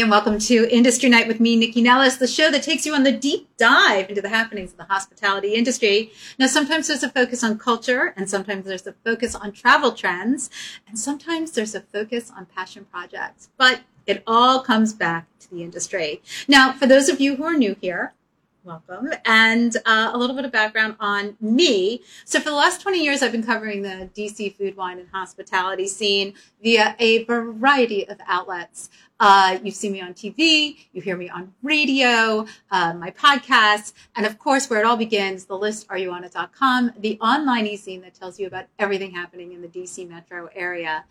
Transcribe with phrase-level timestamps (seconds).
[0.00, 3.02] and welcome to Industry Night with me, Nycci Nellis, the show that takes you on
[3.02, 6.12] the deep dive into the happenings of the hospitality industry.
[6.38, 10.50] Now, sometimes there's a focus on culture, and sometimes there's a focus on travel trends,
[10.86, 13.48] and sometimes there's a focus on passion projects.
[13.56, 16.20] But it all comes back to the industry.
[16.46, 18.12] Now, for those of you who are new here,
[18.66, 22.02] welcome, and uh, a little bit of background on me.
[22.24, 25.86] So, for the last 20 years, I've been covering the DC food, wine, and hospitality
[25.86, 28.90] scene via a variety of outlets.
[29.18, 34.26] Uh, you see me on TV, you hear me on radio, uh, my podcasts, and
[34.26, 38.46] of course, where it all begins, the list areyouonit.com, the online e-zine that tells you
[38.46, 41.04] about everything happening in the DC metro area.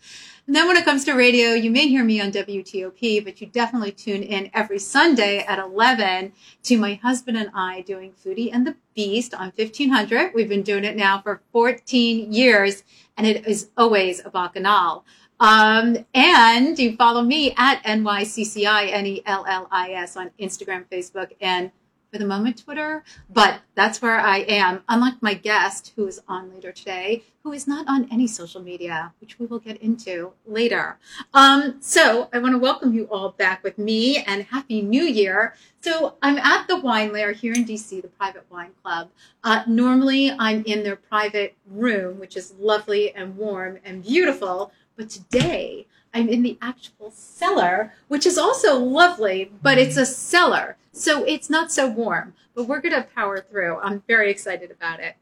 [0.46, 3.48] And then when it comes to radio, you may hear me on WTOP, but you
[3.48, 8.64] definitely tune in every Sunday at 11 to my husband and I doing Foodie and
[8.64, 10.32] the Beast on 1500.
[10.32, 12.84] We've been doing it now for 14 years,
[13.16, 15.04] and it is always a bacchanal.
[15.38, 21.70] Um, and you follow me at NYCCI, N-E-L-L-I-S on Instagram, Facebook, and
[22.12, 23.04] for the moment, Twitter.
[23.28, 24.82] But that's where I am.
[24.88, 29.12] Unlike my guest, who is on later today, who is not on any social media,
[29.20, 30.98] which we will get into later.
[31.34, 35.54] Um, so I want to welcome you all back with me and Happy New Year.
[35.80, 39.10] So I'm at the Wine Lair here in DC, the private wine club.
[39.44, 45.10] Uh, normally I'm in their private room, which is lovely and warm and beautiful but
[45.10, 50.76] today I'm in the actual cellar, which is also lovely, but it's a cellar.
[50.92, 53.78] So it's not so warm, but we're going to power through.
[53.80, 55.16] I'm very excited about it.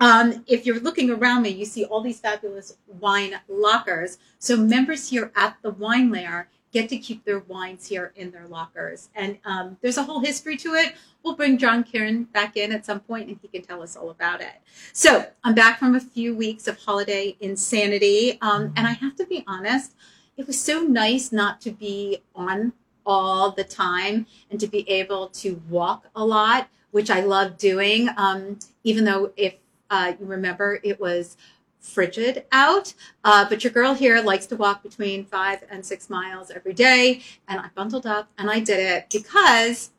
[0.00, 4.16] Um, if you're looking around me, you see all these fabulous wine lockers.
[4.38, 8.46] So members here at the Wine Lair get to keep their wines here in their
[8.46, 9.08] lockers.
[9.14, 10.94] And um, there's a whole history to it.
[11.22, 14.10] We'll bring John Kieran back in at some point and he can tell us all
[14.10, 14.54] about it.
[14.92, 18.38] So I'm back from a few weeks of holiday insanity.
[18.40, 19.94] Um, and I have to be honest,
[20.36, 22.72] it was so nice not to be on
[23.04, 28.08] all the time and to be able to walk a lot, which I love doing.
[28.16, 29.54] Um, even though if
[29.90, 31.36] uh, you remember, it was
[31.80, 32.94] frigid out.
[33.24, 37.22] Uh, but your girl here likes to walk between five and six miles every day.
[37.48, 39.90] And I bundled up and I did it because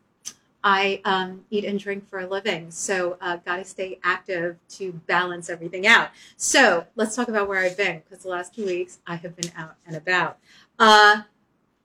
[0.63, 2.69] I um, eat and drink for a living.
[2.69, 6.09] So, uh, got to stay active to balance everything out.
[6.37, 9.51] So, let's talk about where I've been because the last two weeks I have been
[9.57, 10.37] out and about.
[10.77, 11.23] Uh,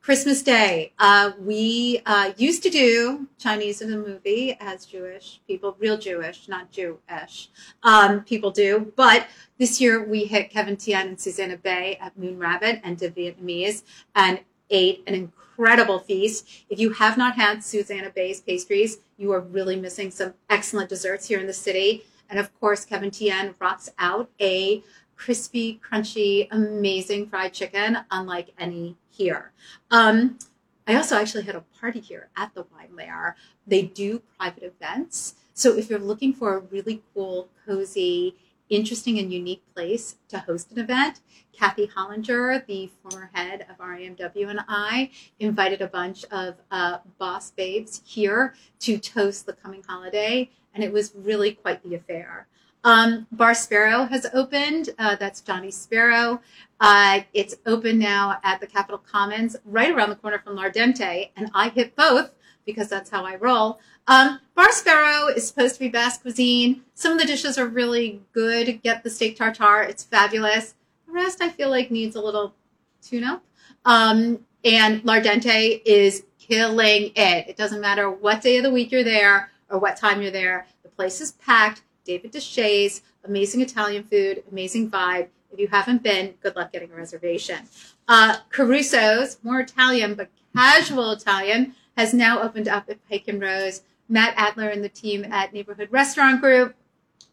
[0.06, 0.92] Christmas Day.
[1.00, 6.46] Uh, we uh, used to do Chinese in the movie as Jewish people, real Jewish,
[6.46, 7.48] not Jewish
[7.82, 8.92] um, people do.
[8.94, 9.26] But
[9.58, 13.82] this year we hit Kevin Tien and Susanna Bae at Moon Rabbit and De Vietnamese
[14.14, 14.38] and
[14.70, 16.48] ate an incredible feast.
[16.70, 21.26] If you have not had Susanna Bae's pastries, you are really missing some excellent desserts
[21.26, 22.04] here in the city.
[22.30, 24.84] And of course, Kevin Tien rocks out a
[25.16, 29.52] crispy, crunchy, amazing fried chicken, unlike any here.
[29.90, 30.38] Um,
[30.86, 33.36] I also actually had a party here at the Wine Lair.
[33.66, 35.34] They do private events.
[35.52, 38.36] So if you're looking for a really cool, cozy,
[38.68, 41.20] interesting, and unique place to host an event,
[41.52, 45.10] Kathy Hollinger, the former head of RAMW, and I
[45.40, 50.92] invited a bunch of uh, boss babes here to toast the coming holiday, and it
[50.92, 52.46] was really quite the affair.
[52.86, 54.90] Um, Bar Spero has opened.
[54.96, 56.40] Uh, that's Johnny Spero.
[56.78, 61.50] Uh, it's open now at the Capitol Commons, right around the corner from L'Ardente, and
[61.52, 62.30] I hit both
[62.64, 63.80] because that's how I roll.
[64.06, 66.82] Um, Bar Spero is supposed to be Basque cuisine.
[66.94, 68.80] Some of the dishes are really good.
[68.82, 70.76] Get the steak tartare; it's fabulous.
[71.08, 72.54] The rest, I feel like, needs a little
[73.02, 73.42] tune-up.
[73.84, 77.48] Um, and L'Ardente is killing it.
[77.48, 80.68] It doesn't matter what day of the week you're there or what time you're there.
[80.84, 85.28] The place is packed David Deshaies, amazing Italian food, amazing vibe.
[85.52, 87.60] If you haven't been, good luck getting a reservation.
[88.08, 93.82] Uh, Caruso's, more Italian, but casual Italian, has now opened up at Pike and Rose.
[94.08, 96.74] Matt Adler and the team at Neighborhood Restaurant Group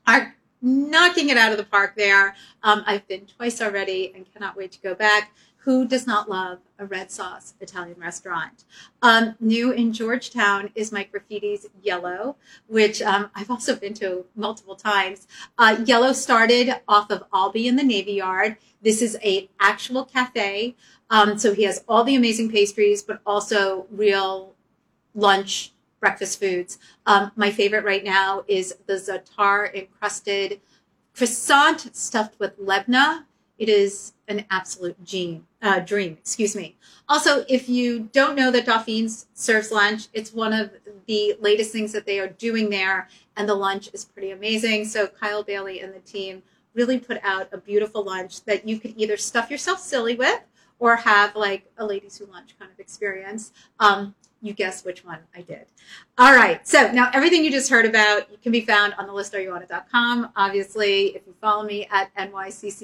[0.08, 2.36] are knocking it out of the park there.
[2.64, 5.34] Um, I've been twice already and cannot wait to go back.
[5.64, 8.66] Who does not love a red sauce Italian restaurant?
[9.02, 12.36] Um, new in Georgetown is Mike Rafidi's Yellow,
[12.68, 15.26] which um, I've also been to multiple times.
[15.58, 18.58] Uh, Yellow started off of Albi in the Navy Yard.
[18.82, 20.76] This is a actual cafe.
[21.10, 24.56] Um, so he has all the amazing pastries, but also real
[25.16, 25.72] lunch,
[26.02, 26.78] breakfast foods.
[27.06, 30.60] Um, my favorite right now is the za'atar encrusted
[31.14, 33.24] croissant stuffed with lebna
[33.58, 36.18] it is an absolute gene, uh, dream.
[36.20, 36.76] Excuse me.
[37.10, 40.72] Also, if you don't know that Dauphines serves lunch, it's one of
[41.08, 44.86] the latest things that they are doing there, and the lunch is pretty amazing.
[44.86, 46.44] So Kyle Bailey and the team
[46.76, 50.42] really put out a beautiful lunch that you could either stuff yourself silly with,
[50.80, 53.54] or have like a ladies who lunch kind of experience.
[53.80, 55.66] Um, you guess which one I did.
[56.18, 56.68] All right.
[56.68, 60.34] So now everything you just heard about can be found on the list.areyouonit.com.
[60.36, 62.78] Obviously, if you follow me at NYCCI-N-E-L-L-I-S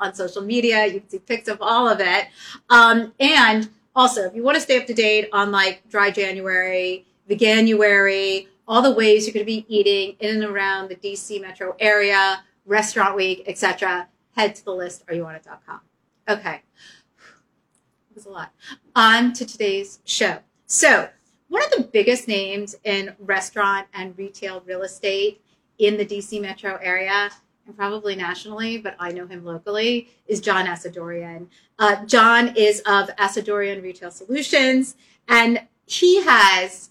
[0.00, 2.26] on social media, you can see pics of all of it.
[2.70, 7.06] Um, and also, if you want to stay up to date on like dry January,
[7.28, 11.76] Veganuary, all the ways you're going to be eating in and around the DC metro
[11.80, 15.80] area, restaurant week, etc., head to the list areyouonit.com.
[16.28, 16.62] Okay
[18.10, 18.52] It was a lot.
[18.96, 20.38] On to today's show.
[20.66, 21.08] So,
[21.48, 25.40] one of the biggest names in restaurant and retail real estate
[25.78, 27.30] in the DC metro area,
[27.66, 31.46] and probably nationally, but I know him locally, is John Asadoorian.
[31.78, 34.96] Uh, John is of Asadoorian Retail Solutions,
[35.28, 36.90] and he has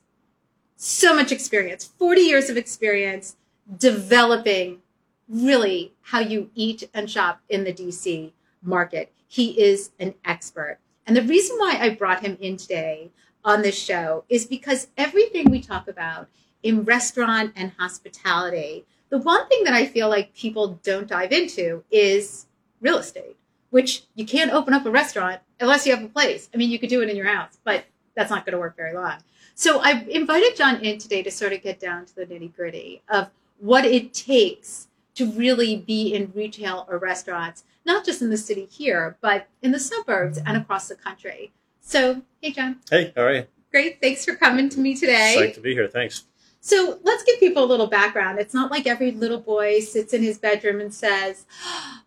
[0.76, 3.36] so much experience 40 years of experience
[3.78, 4.80] developing
[5.28, 8.32] really how you eat and shop in the DC
[8.64, 9.12] market.
[9.28, 10.80] He is an expert.
[11.10, 13.10] And the reason why I brought him in today
[13.44, 16.28] on this show is because everything we talk about
[16.62, 21.84] in restaurant and hospitality, the one thing that I feel like people don't dive into
[21.90, 22.46] is
[22.80, 23.38] real estate,
[23.72, 26.48] which you can't open up a restaurant unless you have a place.
[26.54, 27.86] I mean, you could do it in your house, but
[28.16, 29.18] that's not going to work very long.
[29.56, 33.02] So I invited John in today to sort of get down to the nitty gritty
[33.10, 38.38] of what it takes to really be in retail or restaurants not just in the
[38.38, 41.52] city here, but in the suburbs and across the country.
[41.82, 42.78] So, hey, John.
[42.90, 43.48] Hey, how are you?
[43.72, 44.00] Great.
[44.00, 45.34] Thanks for coming to me today.
[45.36, 45.88] It's Psyched to be here.
[45.88, 46.26] Thanks.
[46.62, 48.38] So, let's give people a little background.
[48.38, 51.48] It's not like every little boy sits in his bedroom and says,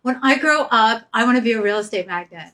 [0.03, 2.53] When I grow up, I want to be a real estate magnate.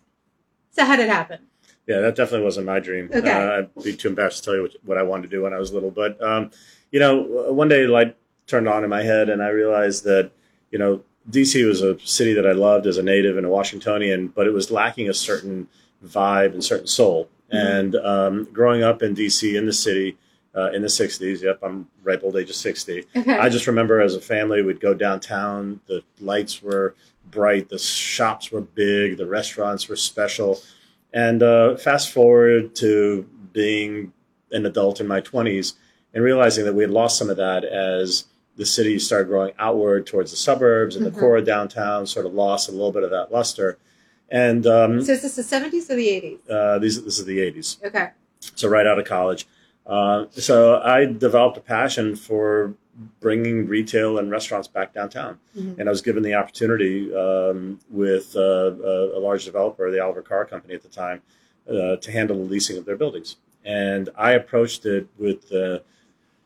[0.72, 1.42] So, how did it happen?
[1.86, 3.12] Yeah, that definitely wasn't my dream.
[3.14, 3.32] Okay.
[3.32, 5.54] Uh, I'd be too embarrassed to tell you what, what I wanted to do when
[5.54, 5.92] I was little.
[5.92, 6.50] But, um,
[6.92, 7.22] you know,
[7.52, 8.16] one day light
[8.48, 10.32] turned on in my head and I realized that,
[10.72, 14.30] you know, DC was a city that I loved as a native and a Washingtonian,
[14.30, 15.68] but it was lacking a certain
[16.06, 17.30] vibe and certain soul.
[17.52, 17.58] Mm-hmm.
[17.58, 20.18] And um, growing up in DC in the city
[20.56, 23.06] uh, in the 60s, yep, I'm ripe old age of 60.
[23.16, 23.38] Okay.
[23.38, 26.96] I just remember as a family, we'd go downtown, the lights were
[27.30, 30.60] bright, the shops were big, the restaurants were special.
[31.14, 34.14] And uh, fast forward to being
[34.52, 35.74] an adult in my 20s
[36.14, 38.26] and realizing that we had lost some of that as
[38.60, 41.16] the city started growing outward towards the suburbs and mm-hmm.
[41.16, 43.78] the core of downtown sort of lost a little bit of that luster.
[44.28, 46.50] And um, so is this the 70s or the 80s?
[46.50, 47.82] Uh, these, this is the 80s.
[47.86, 48.10] Okay.
[48.56, 49.48] So right out of college.
[49.88, 52.76] Uh, so I developed a passion for
[53.22, 55.40] bringing retail and restaurants back downtown.
[55.58, 55.80] Mm-hmm.
[55.80, 60.22] And I was given the opportunity um, with uh, a, a, large developer, the Oliver
[60.22, 61.22] Carr Company at the time,
[61.70, 63.38] uh, to handle the leasing of their buildings.
[63.64, 65.50] And I approached it with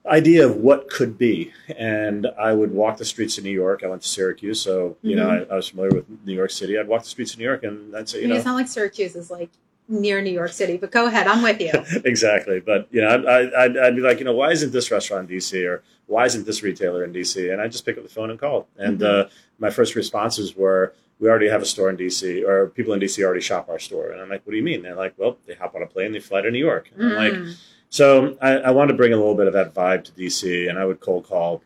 [0.06, 1.54] idea of what could be.
[1.78, 3.82] And I would walk the streets of New York.
[3.84, 5.26] I went to Syracuse, so you mm-hmm.
[5.26, 6.78] know I, I, was familiar with New York City.
[6.78, 8.46] I'd walk the streets of New York, and I'd say, you I mean, know, it's
[8.46, 9.50] not like Syracuse is like
[9.88, 10.78] near New York City.
[10.78, 11.72] But go ahead, I'm with you.
[12.06, 15.30] exactly, but you know, I, I'd, I'd, be like, you know, why isn't this restaurant
[15.30, 17.52] in DC or why isn't this retailer in DC?
[17.52, 18.68] And I just pick up the phone and call.
[18.78, 19.28] And mm-hmm.
[19.28, 20.94] uh, my first responses were.
[21.20, 24.12] We already have a store in DC, or people in DC already shop our store.
[24.12, 24.82] And I'm like, what do you mean?
[24.82, 26.90] They're like, well, they hop on a plane, they fly to New York.
[26.94, 27.10] And mm.
[27.12, 27.56] I'm like, mm.
[27.94, 30.80] So I, I wanted to bring a little bit of that vibe to DC, and
[30.80, 31.62] I would cold call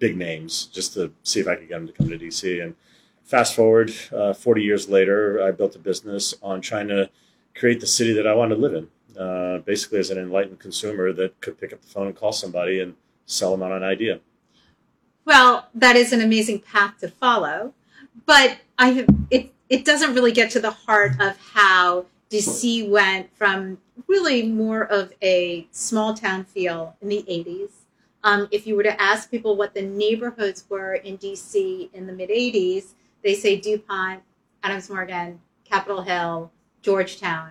[0.00, 2.60] big names just to see if I could get them to come to DC.
[2.60, 2.74] And
[3.22, 7.08] fast forward, uh, 40 years later, I built a business on trying to
[7.54, 8.88] create the city that I wanted to live in.
[9.16, 12.80] Uh, basically, as an enlightened consumer that could pick up the phone and call somebody
[12.80, 12.96] and
[13.26, 14.18] sell them on an idea.
[15.24, 17.74] Well, that is an amazing path to follow,
[18.26, 23.78] but I it it doesn't really get to the heart of how DC went from
[24.06, 27.70] really more of a small town feel in the 80s.
[28.24, 32.12] Um, if you were to ask people what the neighborhoods were in DC in the
[32.12, 34.22] mid 80s, they say DuPont,
[34.62, 36.50] Adams Morgan, Capitol Hill,
[36.82, 37.50] Georgetown.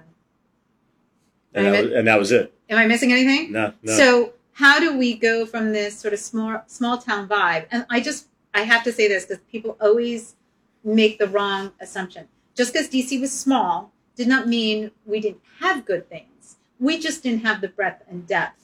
[1.53, 2.53] And that, was, and that, was, it.
[2.69, 3.51] Am I missing anything?
[3.51, 3.93] No, no.
[3.93, 7.65] So how do we go from this sort of small small town vibe?
[7.71, 10.35] And I just I have to say this because people always
[10.83, 12.27] make the wrong assumption.
[12.55, 16.57] Just because DC was small did not mean we didn't have good things.
[16.79, 18.63] We just didn't have the breadth and depth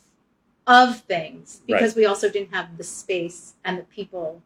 [0.65, 1.97] of things because right.
[1.97, 4.41] we also didn't have the space and the people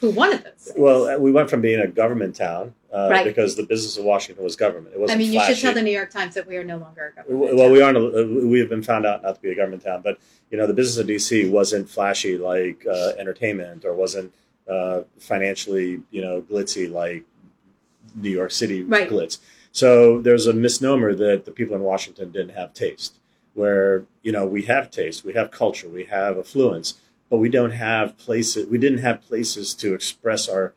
[0.00, 0.52] who wanted those.
[0.54, 0.78] Things.
[0.78, 3.24] Well, uh, we went from being a government town uh, right.
[3.24, 4.94] because the business of Washington was government.
[4.94, 5.16] It wasn't.
[5.16, 5.50] I mean, flashy.
[5.50, 7.54] you should tell the New York Times that we are no longer a government.
[7.54, 7.72] Well, town.
[7.72, 7.96] we aren't.
[7.98, 10.18] A, we have been found out not to be a government town, but
[10.50, 14.32] you know, the business of DC wasn't flashy like uh, entertainment or wasn't
[14.68, 17.24] uh, financially, you know, glitzy like
[18.14, 19.08] New York City right.
[19.08, 19.38] glitz.
[19.72, 23.18] So there's a misnomer that the people in Washington didn't have taste,
[23.54, 26.94] where you know we have taste, we have culture, we have affluence,
[27.30, 28.68] but we don't have places.
[28.68, 30.74] We didn't have places to express our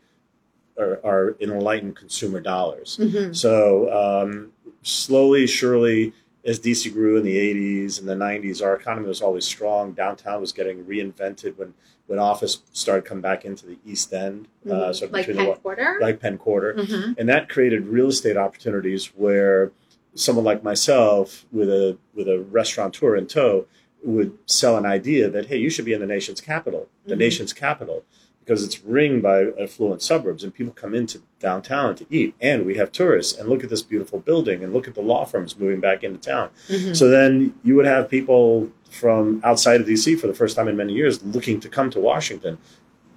[0.78, 2.98] are, are enlightened consumer dollars.
[2.98, 6.14] hmm So um, slowly, surely,
[6.46, 9.94] as DC grew in the 80s and the 90s, our economy was always strong.
[9.94, 11.74] Downtown was getting reinvented when,
[12.08, 15.16] when office started coming back into the East End, uh, sort of Mm-hmm.
[15.16, 15.98] like Penn the Quarter.
[16.02, 19.72] like Penn Quarter, hmm and that created real estate opportunities where
[20.14, 23.66] someone like myself, with a with a restaurateur in tow,
[24.04, 27.20] would sell an idea that hey, you should be in the nation's capital, the Mhm.
[27.20, 28.04] nation's capital,
[28.46, 32.76] because it's ringed by affluent suburbs, and people come into downtown to eat, and we
[32.76, 35.80] have tourists, and look at this beautiful building, and look at the law firms moving
[35.80, 36.50] back into town.
[36.68, 40.68] hmm So then you would have people from outside of DC for the first time
[40.68, 42.60] in many years looking to come to Washington.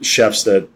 [0.00, 0.68] Chefs that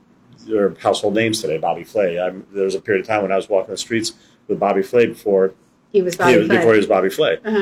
[0.50, 2.20] are household names today, Bobby Flay.
[2.20, 4.12] I'm, there was a period of time when I was walking the streets
[4.48, 5.54] with Bobby Flay before
[5.92, 6.56] he was he Bobby was, Flay.
[6.56, 7.38] before he was Bobby Flay.
[7.44, 7.58] uh-huh.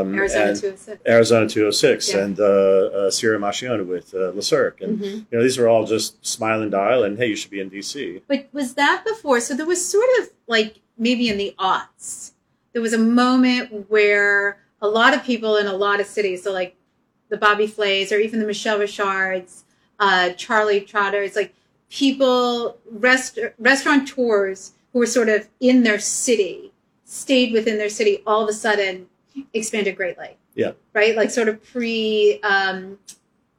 [0.00, 1.02] Um, Arizona 206.
[1.06, 2.20] Arizona 206 Yeah.
[2.24, 4.80] and uh, uh, Sirio Maccioni with uh, Le Cirque.
[4.82, 7.50] And hmm you know these were all just smile and dial and hey, you should
[7.50, 8.22] be in DC.
[8.28, 9.40] But was that before?
[9.40, 12.32] So there was sort of like maybe in the aughts,
[12.72, 16.52] there was a moment where a lot of people in a lot of cities, so
[16.52, 16.76] like
[17.28, 19.64] the Bobby Flays or even the Michel Richards,
[19.98, 21.54] uh, Charlie Trotters, like
[21.90, 26.71] people, rest, restaurateurs who were sort of in their city,
[27.12, 29.06] stayed within their city, all of a sudden
[29.52, 30.38] expanded greatly.
[30.54, 30.72] Yeah.
[30.94, 31.14] Right?
[31.14, 32.98] Like sort of pre um,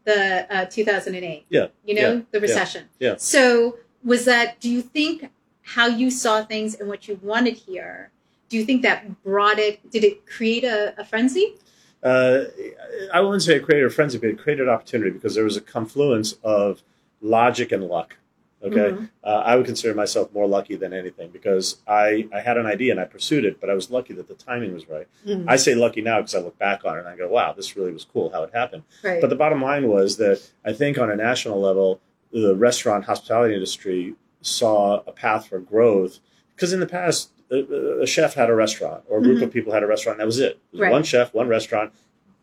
[0.06, 1.46] the uh, 2008.
[1.50, 1.68] Yeah.
[1.86, 2.22] You know, Yeah.
[2.32, 2.90] the recession.
[3.00, 3.16] Yeah.
[3.18, 5.30] So was that, do you think
[5.62, 8.10] how you saw things and what you wanted here,
[8.50, 11.56] do you think that brought it, did it create a, a frenzy?
[12.02, 12.46] Uh,
[13.14, 15.62] I wouldn't say it created a frenzy, but it created opportunity because there was a
[15.62, 16.82] confluence of
[17.22, 18.18] logic and luck.
[18.64, 19.10] Okay, Mhm.
[19.24, 22.92] uh, I would consider myself more lucky than anything because I, I had an idea
[22.92, 25.08] and I pursued it, but I was lucky that the timing was right.
[25.28, 25.44] Mhm.
[25.48, 27.76] I say lucky now because I look back on it and I go, wow, this
[27.76, 28.84] really was cool how it happened.
[29.04, 29.20] right.
[29.20, 32.00] But the bottom line was that I think on a national level,
[32.32, 36.20] the restaurant hospitality industry saw a path for growth
[36.56, 39.44] because in the past, a, a chef had a restaurant or a group Mhm.
[39.44, 40.18] of people had a restaurant.
[40.20, 40.52] That was it.
[40.52, 40.92] It was Right.
[40.92, 41.92] One chef, one restaurant.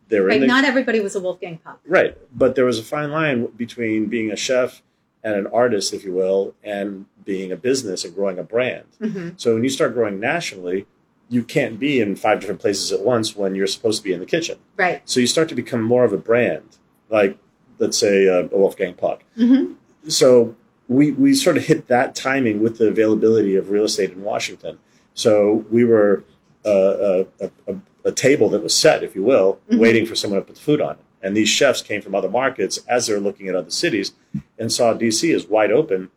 [0.09, 0.35] They were right.
[0.37, 1.81] in the, Not everybody was a Wolfgang Puck.
[1.87, 4.83] right, but there was a fine line between being a chef
[5.23, 8.87] and an artist, if you will, and being a business and growing a brand.
[9.00, 9.31] Mm-hmm.
[9.37, 10.87] So when you start growing nationally,
[11.29, 14.21] you can't be in five different places at once when you're supposed to be in
[14.21, 14.59] the kitchen.
[14.77, 15.00] Right.
[15.05, 17.39] So you start to become more of a brand, like
[17.79, 19.23] let's say uh, a Wolfgang Puck.
[19.39, 19.75] Mm-hmm.
[20.09, 20.57] So
[20.89, 24.79] we we sort of hit that timing with the availability of real estate in Washington.
[25.15, 26.25] So we were
[26.67, 29.79] uh, a, a, a table that was set, if you will, Mhm.
[29.79, 31.05] waiting for someone to put the food on it.
[31.23, 34.12] And these chefs came from other markets as they're looking at other cities
[34.59, 36.11] and saw DC as wide open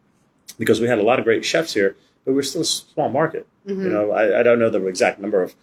[0.58, 3.48] because we had a lot of great chefs here, but we're still a small market.
[3.68, 3.82] Mm-hmm.
[3.84, 5.56] You know, I, I don't know the exact number of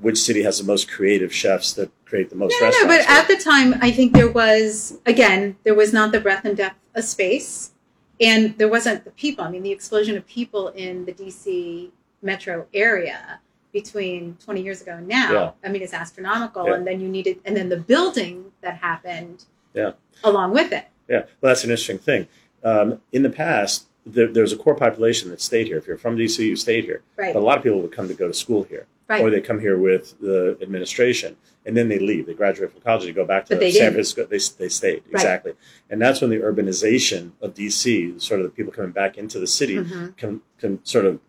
[0.00, 3.06] which city has the most creative chefs that create the most No, no, restaurants.
[3.06, 6.56] but at the time, I think there was again there was not the breadth and
[6.56, 7.72] depth of space,
[8.20, 9.44] and there wasn't the people.
[9.44, 11.90] I mean, the explosion of people in the DC
[12.22, 13.40] metro area
[13.72, 15.32] between 20 years ago and now.
[15.32, 15.50] Yeah.
[15.64, 16.66] I mean, it's astronomical.
[16.66, 16.74] Yeah.
[16.74, 19.44] And then you needed, and then the building that happened,
[19.74, 19.92] Yeah.
[20.24, 20.86] along with it.
[21.08, 22.26] Yeah, well, that's an interesting thing.
[22.64, 25.76] Um, in the past, there, there's a core population that stayed here.
[25.78, 27.02] If you're from DC, you stayed here.
[27.16, 27.32] Right.
[27.34, 29.20] But a lot of people would come to go to school here, Right.
[29.22, 32.26] or they come here with the administration, and then they leave.
[32.26, 33.92] They graduate from college, they go back to San didn't.
[33.92, 34.24] Francisco.
[34.26, 35.12] They, they stayed Right.
[35.12, 35.52] exactly,
[35.90, 39.46] and that's when the urbanization of DC, sort of the people coming back into the
[39.46, 40.16] city, Mhm.
[40.16, 41.20] can, can sort of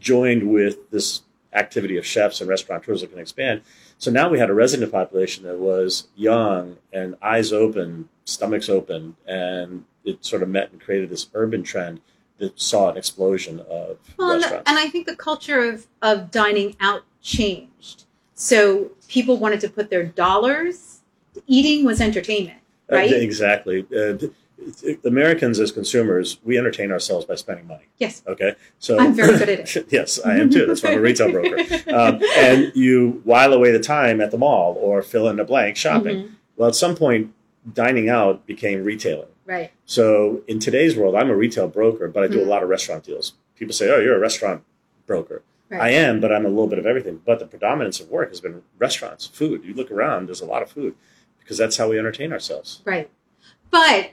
[0.00, 1.22] joined with this
[1.54, 3.62] activity of chefs and restaurateurs that can expand.
[3.98, 9.16] So now we had a resident population that was young and eyes open, stomachs open,
[9.26, 12.00] and it sort of met and created this urban trend
[12.38, 14.68] that saw an explosion of Well, and, restaurants.
[14.68, 18.04] and I think the culture of, of dining out changed.
[18.34, 21.00] So people wanted to put their dollars,
[21.46, 22.58] eating was entertainment,
[22.92, 23.12] Uh, right?
[23.12, 23.86] exactly.
[23.96, 24.14] Uh,
[25.04, 27.84] Americans as consumers, we entertain ourselves by spending money.
[27.98, 28.22] yes.
[28.26, 29.86] Okay, so I'm very good at it.
[29.90, 30.66] yes, I am too.
[30.66, 31.56] That's why I'm a retail broker.
[31.94, 35.76] Um, and you while away the time at the mall or fill in the blank
[35.76, 36.16] shopping.
[36.16, 36.30] Mhm.
[36.56, 37.32] Well, at some point,
[37.72, 39.28] dining out became retailing.
[39.46, 39.70] Right.
[39.84, 42.46] So in today's world, I'm a retail broker, but I do Mhm.
[42.46, 43.34] a lot of restaurant deals.
[43.56, 44.62] People say, "Oh, you're a restaurant
[45.06, 45.80] broker." Right.
[45.82, 47.20] I am, but I'm a little bit of everything.
[47.24, 49.62] But the predominance of work has been restaurants, food.
[49.64, 50.94] You look around, there's a lot of food
[51.40, 52.80] because that's how we entertain ourselves.
[52.84, 53.08] Right.
[53.70, 54.10] But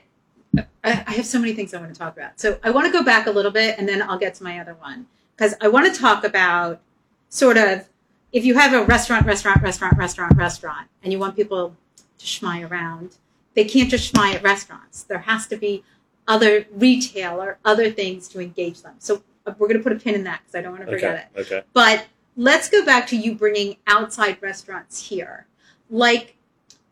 [0.84, 2.38] I, have so many things I want to talk about.
[2.40, 4.58] So I want to go back a little bit and then I'll get to my
[4.58, 5.06] other one.
[5.36, 6.80] Because I want to talk about
[7.28, 7.88] sort of
[8.32, 11.76] if you have a restaurant, restaurant, restaurant, restaurant, restaurant, and you want people
[12.18, 13.16] to schmy around,
[13.54, 15.02] they can't just schmy at restaurants.
[15.04, 15.84] There has to be
[16.28, 18.94] other retail or other things to engage them.
[18.98, 20.92] So uh, we're going to put a pin in that because I don't want to
[20.92, 21.40] forget Okay.
[21.40, 21.40] it.
[21.40, 21.62] Okay.
[21.72, 22.06] But
[22.36, 25.46] let's go back to you bringing outside restaurants here.
[25.90, 26.36] Like,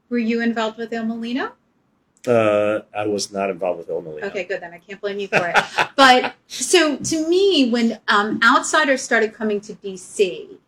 [0.09, 1.53] were you involved with Il Mulino?
[2.27, 4.25] Uh, I was not involved with Il Mulino.
[4.25, 4.61] Okay, good.
[4.61, 5.57] Then I can't blame you for it.
[5.97, 10.59] but so to me, when um, outsiders started coming to DC,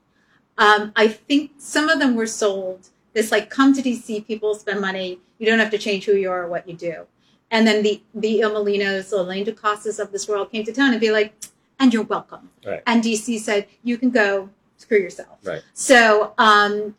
[0.57, 4.81] um, I think some of them were sold this like come to DC, people spend
[4.81, 5.21] money.
[5.39, 7.07] You don't have to change who you are or what you do.
[7.51, 10.93] And then the the Il Mulinos, the Elaine DeCostas of this world came to town
[10.93, 11.35] and be like,
[11.79, 12.51] and you're welcome.
[12.65, 12.83] Right.
[12.87, 15.39] And DC said, you can go screw yourself.
[15.45, 15.63] Right.
[15.75, 16.97] So um,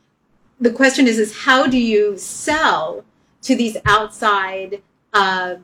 [0.60, 3.04] the question is, is how do you sell
[3.44, 4.82] to these outside
[5.14, 5.56] uh,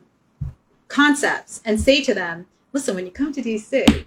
[0.88, 4.04] concepts and say to them, listen, when you come to DC,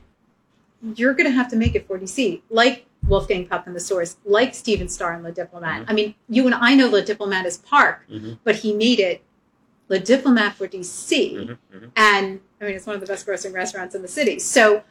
[0.95, 4.17] you're going to have to make it for DC, like Wolfgang Puck and the Source,
[4.25, 5.81] like Stephen Starr and Le Diplomate.
[5.83, 5.89] Mhm.
[5.89, 8.39] I mean, you and I know Le Diplomate is Parc, Mhm.
[8.43, 9.23] but he made it
[9.89, 11.35] Le Diplomate for DC.
[11.35, 11.91] Mhm, mhm.
[11.95, 14.39] And I mean, it's one of the best grossing restaurants in the city.
[14.39, 14.83] So,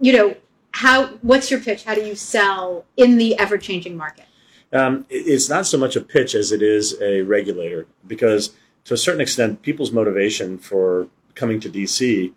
[0.00, 0.36] you know,
[0.72, 1.84] how, what's your pitch?
[1.84, 4.26] How do you sell in the ever changing market?
[4.72, 8.50] Um, it's not so much a pitch as it is a regulator, because
[8.84, 12.32] to a certain extent, people's motivation for coming to DC,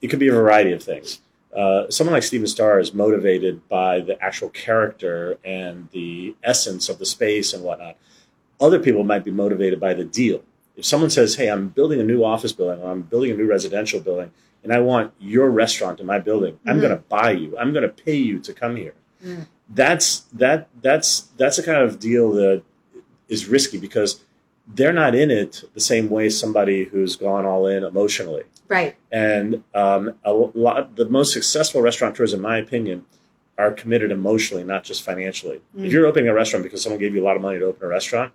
[0.00, 1.20] it could be a variety of things.
[1.54, 6.98] Uh, someone like Stephen Starr is motivated by the actual character and the essence of
[6.98, 7.96] the space and whatnot.
[8.60, 10.42] Other people might be motivated by the deal.
[10.76, 13.46] If someone says, "Hey, I'm building a new office building, or I'm building a new
[13.46, 14.32] residential building,
[14.64, 16.80] and I want your restaurant in my building, I'm Mhm.
[16.80, 17.56] going to buy you.
[17.58, 19.46] I'm going to pay you to come here." Mm.
[19.68, 22.62] That's that that's that's a kind of deal that
[23.28, 24.22] is risky because
[24.66, 28.44] they're not in it the same way somebody who's gone all in emotionally.
[28.68, 28.96] Right.
[29.12, 33.04] And um, a lot, the most successful restaurateurs, in my opinion,
[33.58, 35.60] are committed emotionally, not just financially.
[35.76, 35.86] Mm.
[35.86, 37.84] If you're opening a restaurant because someone gave you a lot of money to open
[37.84, 38.32] a restaurant,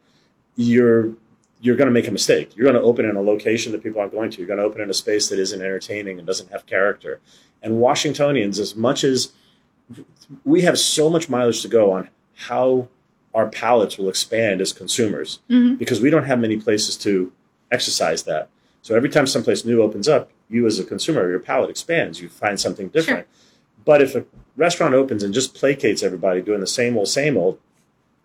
[0.55, 1.13] you're
[1.61, 2.55] you're going to make a mistake.
[2.55, 4.37] You're going to open in a location that people aren't going to.
[4.37, 7.19] You're going to open in a space that isn't entertaining and doesn't have character.
[7.61, 9.33] And Washingtonians, as much as
[10.45, 12.87] we have so much mileage to go on how
[13.33, 17.31] our palates will expand as consumers hmm because we don't have many places to
[17.71, 18.49] exercise that.
[18.81, 22.19] So every time someplace new opens up, you as a consumer, your palate expands.
[22.21, 23.27] You find something different.
[23.85, 24.25] But if a
[24.57, 27.59] restaurant opens and just placates everybody doing the same old, same old,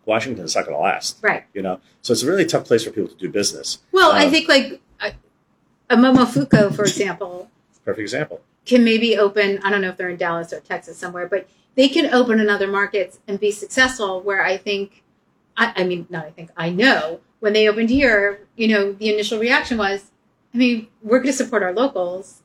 [0.07, 1.19] Washington's not going to last.
[1.23, 1.45] Right.
[1.55, 3.79] You know, so it's a really tough place for people to do business.
[3.93, 5.13] Well, I Um, think like a,
[5.91, 7.51] a Momofuku, for example,
[7.85, 8.41] Perfect example.
[8.65, 11.89] Can maybe open, I don't know if they're in Dallas or Texas somewhere, but they
[11.89, 15.03] can open in other markets and be successful where I think,
[15.57, 19.13] I, I mean, not I think, I know when they opened here, you know, the
[19.13, 20.11] initial reaction was,
[20.55, 22.43] I mean, we're going to support our locals.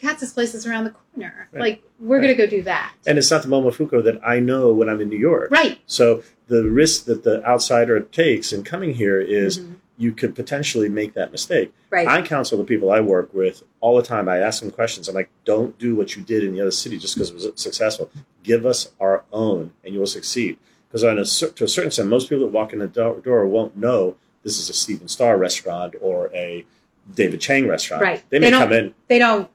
[0.00, 1.48] Katz's place is around the corner.
[1.52, 1.60] Right.
[1.60, 2.94] Like, we're going to go do that.
[3.06, 5.50] And it's not the Momofuku that I know when I'm in New York.
[5.50, 5.80] Right.
[5.86, 9.74] So the risk that the outsider takes in coming here is Mhm.
[9.98, 11.72] You could potentially make that mistake.
[11.90, 12.06] Right.
[12.06, 14.28] I counsel the people I work with all the time.
[14.28, 15.08] I ask them questions.
[15.08, 17.48] I'm like, don't do what you did in the other city just because it was
[17.56, 18.10] successful.
[18.44, 20.56] Give us our own and you will succeed.
[20.88, 23.46] Because on a, to a certain extent, most people that walk in the do- door
[23.46, 26.64] won't know this is a Stephen Starr restaurant or a
[27.12, 28.02] David Chang restaurant.
[28.02, 28.22] Right.
[28.30, 28.94] They They may don't- come in.
[29.08, 29.50] they don't,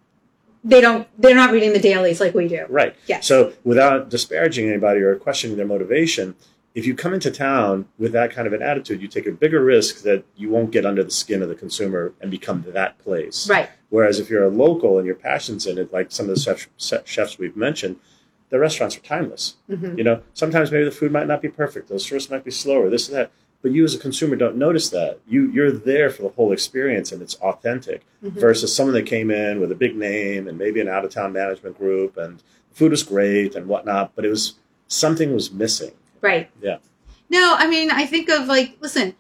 [0.65, 2.65] they don't, they're not reading the dailies like we do.
[2.69, 2.95] Right.
[3.08, 3.25] Yes.
[3.27, 6.36] So without disparaging anybody or questioning their motivation,
[6.75, 9.63] if you come into town with that kind of an attitude, you take a bigger
[9.63, 13.47] risk that you won't get under the skin of the consumer and become that place.
[13.49, 13.69] Right.
[13.89, 16.67] Whereas if you're a local and your passion's in it, like some of the chef,
[17.05, 17.97] chefs we've mentioned,
[18.49, 19.55] the restaurants are timeless.
[19.69, 19.97] Mhm.
[19.97, 22.89] You know, sometimes maybe the food might not be perfect, those service might be slower,
[22.89, 23.31] this and that.
[23.62, 25.19] But you as a consumer don't notice that.
[25.27, 28.01] You you're there for the whole experience and it's authentic.
[28.23, 28.31] Mhm.
[28.31, 31.31] Versus someone that came in with a big name and maybe an out of town
[31.33, 34.55] management group and the food was great and whatnot, but it was
[34.88, 35.91] something was missing.
[36.23, 36.49] Right.
[36.62, 36.77] Yeah.
[37.29, 39.15] No, I mean, I think of like, listen,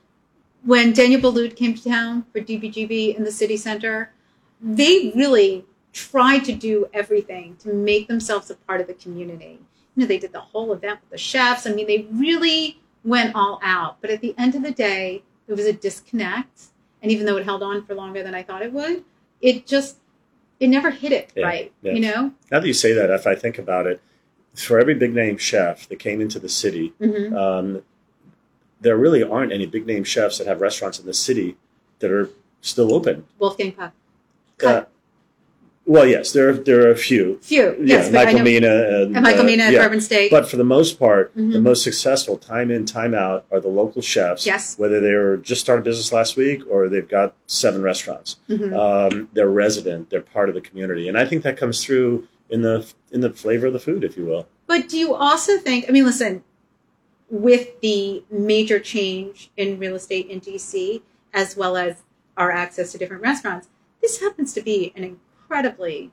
[0.63, 4.11] when Daniel Boulud came to town for DBGB in the city center,
[4.61, 9.59] they really tried to do everything to make themselves a part of the community.
[9.95, 11.67] You know, they did the whole event with the chefs.
[11.67, 13.97] I mean, they really went all out.
[14.01, 16.63] But at the end of the day, there was a disconnect.
[17.01, 19.03] And even though it held on for longer than I thought it would,
[19.41, 19.97] it just,
[20.59, 21.73] it never hit it Yeah, right.
[21.81, 21.91] yeah.
[21.91, 22.31] You know?
[22.49, 24.01] Now that you say that, if I think about it,
[24.55, 27.81] for every big name chef that came into the city, hmm um,
[28.81, 31.55] there really aren't any big name chefs that have restaurants in the city
[31.99, 33.25] that are still open.
[33.39, 33.93] Wolfgang Puck.
[34.61, 34.83] Uh,
[35.85, 37.39] well, yes, there are, there are a few.
[37.41, 37.75] Few.
[37.79, 38.39] Yeah, yes, Michael.
[38.41, 39.79] Mina and, and Michael uh, Mina at yeah.
[39.83, 40.31] Bourbon Steak.
[40.31, 41.61] But for the most part, the Mhm.
[41.61, 44.45] most successful time in, time out are the local chefs.
[44.45, 44.77] Yes.
[44.77, 48.37] Whether they were just started business last week or they've got seven restaurants.
[48.49, 48.73] Mhm.
[49.13, 50.09] Um, they're resident.
[50.09, 53.31] They're part of the community, and I think that comes through in the in the
[53.31, 54.47] flavor of the food, if you will.
[54.67, 56.43] But do you also think, I mean, listen,
[57.29, 61.01] with the major change in real estate in DC,
[61.33, 62.03] as well as
[62.37, 63.69] our access to different restaurants,
[64.01, 66.11] this happens to be an incredibly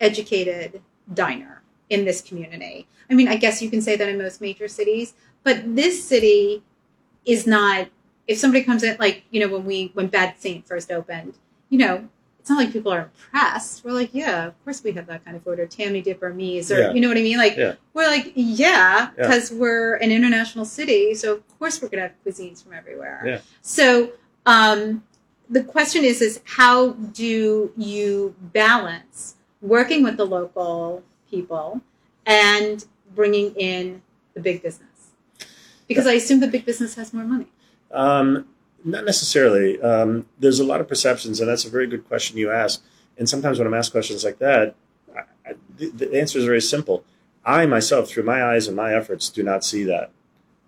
[0.00, 2.88] educated diner in this community.
[3.10, 6.62] I mean, I guess you can say that in most major cities, but this city
[7.26, 7.88] is not
[8.26, 11.34] if somebody comes in, like you know, when we when Bad Saint first opened,
[11.68, 12.08] you know,
[12.44, 13.82] it's not like people are impressed.
[13.86, 16.30] We're like, yeah, of course we have that kind of food, or Tammy Dip or
[16.30, 16.92] Mies, or Yeah.
[16.92, 17.38] you know what I mean?
[17.38, 17.76] Like, Yeah.
[17.94, 19.08] we're like, yeah, Yeah.
[19.16, 23.22] because we're an international city, so of course we're gonna have cuisines from everywhere.
[23.24, 23.38] Yeah.
[23.62, 24.12] So,
[24.44, 25.04] um,
[25.48, 31.80] the question is, is how do you balance working with the local people
[32.26, 34.02] and bringing in
[34.34, 35.12] the big business?
[35.88, 37.46] Because I assume the big business has more money.
[37.90, 38.46] Um,
[38.84, 39.80] not necessarily.
[39.80, 42.82] Um, there's a lot of perceptions, and that's a very good question you ask.
[43.16, 44.74] And sometimes when I'm asked questions like that,
[45.16, 45.20] I,
[45.50, 47.04] I, the, the answer is very simple.
[47.44, 50.10] I myself, through my eyes and my efforts, do not see that.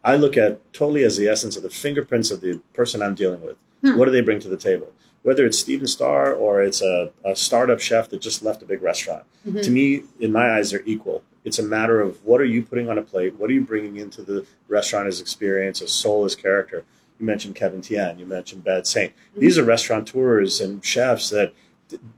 [0.04, 3.42] I look at totally as the essence of the fingerprints of the person I'm dealing
[3.42, 3.56] with.
[3.82, 3.98] Hmm.
[3.98, 4.92] What do they bring to the table?
[5.22, 8.82] Whether it's Stephen Starr or it's a, a startup chef that just left a big
[8.82, 9.24] restaurant.
[9.46, 9.62] Mhm.
[9.64, 11.24] To me, in my eyes, they're equal.
[11.44, 13.34] It's a matter of what are you putting on a plate?
[13.36, 16.84] What are you bringing into the restaurant as experience, as soul, as character?
[17.18, 18.18] You mentioned Kevin Tien.
[18.18, 19.12] You mentioned Bad Saint.
[19.36, 21.52] These are restaurateurs and chefs that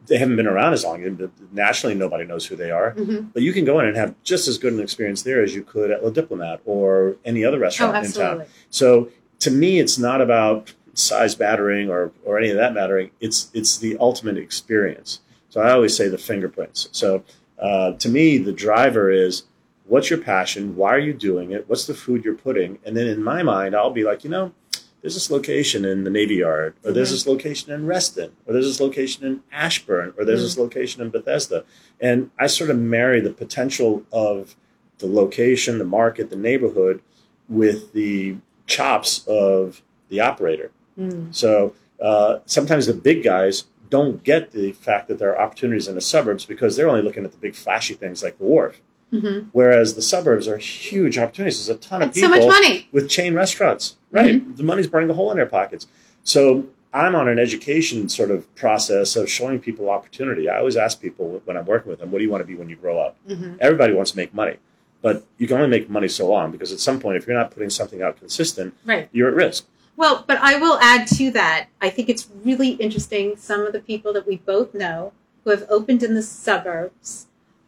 [0.06, 1.30] they haven't been around as long.
[1.52, 2.94] Nationally, nobody knows who they are.
[2.94, 3.32] Mhm.
[3.34, 5.62] But you can go in and have just as good an experience there as you
[5.62, 8.42] could at La Diplomat or any other Oh, restaurant in town.
[8.70, 9.08] So
[9.40, 13.10] to me, it's not about size battering or, or any of that mattering.
[13.20, 15.20] It's it's the ultimate experience.
[15.50, 16.88] So I always say the fingerprints.
[16.92, 17.22] So
[17.58, 19.44] uh, to me, the driver is
[19.86, 20.76] what's your passion?
[20.76, 21.68] Why are you doing it?
[21.68, 22.78] What's the food you're putting?
[22.84, 24.52] And then in my mind, I'll be like, you know,
[25.00, 27.12] there's this location in the Navy Yard, or there's Mhm.
[27.12, 30.44] this location in Reston, or there's this location in Ashburn, or there's Mhm.
[30.44, 31.64] this location in Bethesda.
[32.00, 34.56] And I sort of marry the potential of
[34.98, 37.00] the location, the market, the neighborhood
[37.48, 40.70] with the chops of the operator.
[40.98, 41.34] Mm.
[41.34, 45.94] So uh, sometimes the big guys don't get the fact that there are opportunities in
[45.94, 48.80] the suburbs because they're only looking at the big flashy things like the wharf.
[49.12, 49.46] Mhm.
[49.52, 51.66] Whereas the suburbs are huge opportunities.
[51.66, 52.88] There's a ton of That's so people much money.
[52.92, 53.96] with chain restaurants.
[54.10, 54.56] Right.
[54.56, 55.86] The money's burning a hole in their pockets.
[56.24, 60.48] So I'm on an education sort of process of showing people opportunity.
[60.48, 62.54] I always ask people when I'm working with them, what do you want to be
[62.54, 63.16] when you grow up?
[63.28, 63.56] Mhm.
[63.60, 64.56] Everybody wants to make money.
[65.00, 67.50] But you can only make money so long because at some point, if you're not
[67.50, 69.08] putting something out consistent, Right.
[69.12, 69.64] you're at risk.
[69.96, 71.66] Well, but I will add to that.
[71.80, 73.36] I think it's really interesting.
[73.36, 75.12] Some of the people that we both know
[75.44, 77.26] who have opened in the suburbs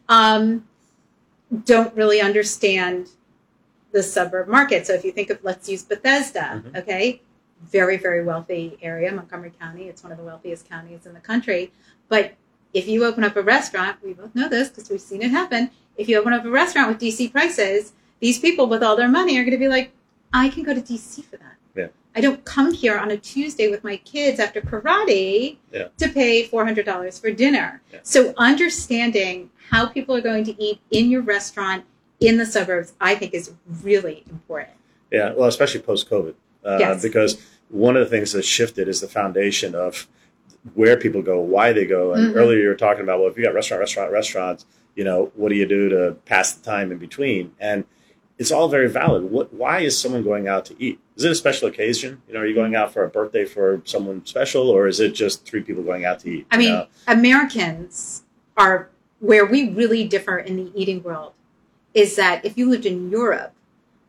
[0.09, 0.65] um,
[1.65, 3.09] don't really understand
[3.91, 4.87] the suburb market.
[4.87, 6.77] So if you think of, let's use Bethesda, Mhm.
[6.77, 7.21] okay,
[7.61, 9.87] very very wealthy area, Montgomery County.
[9.87, 11.71] It's one of the wealthiest counties in the country.
[12.07, 12.33] But
[12.73, 15.69] if you open up a restaurant, we both know this because we've seen it happen.
[15.97, 19.37] If you open up a restaurant with DC prices, these people with all their money
[19.37, 19.91] are going to be like,
[20.33, 21.55] I can go to DC for that.
[21.75, 21.87] Yeah.
[22.15, 25.87] I don't come here on a Tuesday with my kids after karate Yeah.
[25.97, 27.81] to pay $400 for dinner.
[27.93, 27.99] Yeah.
[28.03, 31.85] So understanding how people are going to eat in your restaurant
[32.19, 34.71] in the suburbs, I think is really important.
[35.11, 36.33] Yeah, well, especially post COVID,
[36.65, 37.01] uh, Yes.
[37.01, 37.37] because
[37.69, 40.07] one of the things that shifted is the foundation of
[40.75, 42.13] where people go, why they go.
[42.13, 42.37] And Mhm.
[42.37, 45.49] earlier you were talking about, well, if you got restaurant, restaurant, restaurants, you know, what
[45.49, 47.51] do you do to pass the time in between?
[47.59, 47.85] And
[48.37, 49.23] it's all very valid.
[49.31, 49.53] What?
[49.53, 50.99] Why is someone going out to eat?
[51.21, 52.19] Is it a special occasion?
[52.27, 55.11] You know, are you going out for a birthday for someone special, or is it
[55.11, 56.47] just three people going out to eat?
[56.49, 56.87] I mean, know?
[57.07, 58.23] Americans
[58.57, 61.33] are where we really differ in the eating world
[61.93, 63.53] is that if you lived in Europe,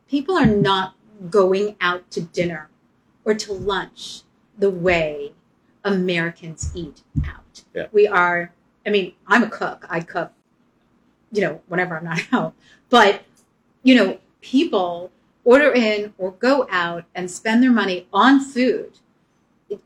[0.08, 0.94] people are not
[1.28, 2.70] going out to dinner
[3.26, 4.22] or to lunch
[4.56, 5.34] the way
[5.84, 7.62] Americans eat out.
[7.74, 7.88] Yeah.
[7.92, 8.54] We are,
[8.86, 9.84] I mean, I'm a cook.
[9.90, 10.32] I cook,
[11.30, 12.54] you know, whenever I'm not out.
[12.88, 13.22] But,
[13.82, 15.10] you know, people
[15.44, 18.98] order in or go out and spend their money on food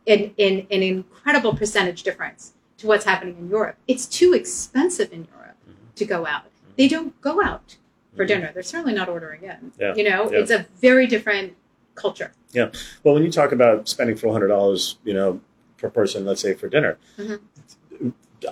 [0.05, 3.77] in, in an incredible percentage difference to what's happening in Europe.
[3.88, 5.57] It's too expensive in Europe
[5.95, 6.45] to go out.
[6.77, 7.77] They don't go out
[8.14, 8.29] for Mhm.
[8.29, 8.51] dinner.
[8.53, 9.73] They're certainly not ordering in.
[9.79, 9.95] Yeah.
[9.95, 10.40] You know, Yeah.
[10.40, 11.55] it's a very different
[11.95, 12.33] culture.
[12.53, 12.71] Yeah.
[13.03, 15.40] Well, when you talk about spending four hundred dollars, you know,
[15.79, 17.40] per person, let's say for dinner, Mhm.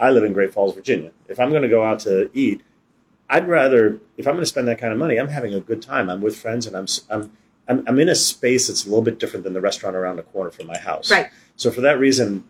[0.00, 1.10] I live in Great Falls, Virginia.
[1.28, 2.62] If I'm going to go out to eat,
[3.34, 5.82] I'd rather if I'm going to spend that kind of money, I'm having a good
[5.82, 6.08] time.
[6.08, 7.32] I'm with friends, and I'm I'm
[7.66, 10.22] I'm, I'm in a space that's a little bit different than the restaurant around the
[10.22, 11.10] corner from my house.
[11.10, 11.30] Right.
[11.56, 12.44] So for that reason,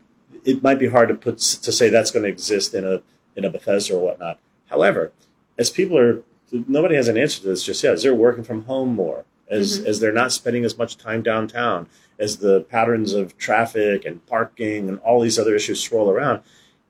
[0.45, 3.01] it might be hard to put to say that's going to exist in a
[3.35, 4.39] in a Bethesda or whatnot.
[4.67, 5.11] However,
[5.57, 7.95] as people are, nobody has an answer to this just yet.
[7.95, 9.87] As they're working from home more, as Mhm.
[9.87, 14.91] as they're not spending as much time downtown, as the patterns of traffic and parking
[14.91, 16.41] and all these other issues swirl around,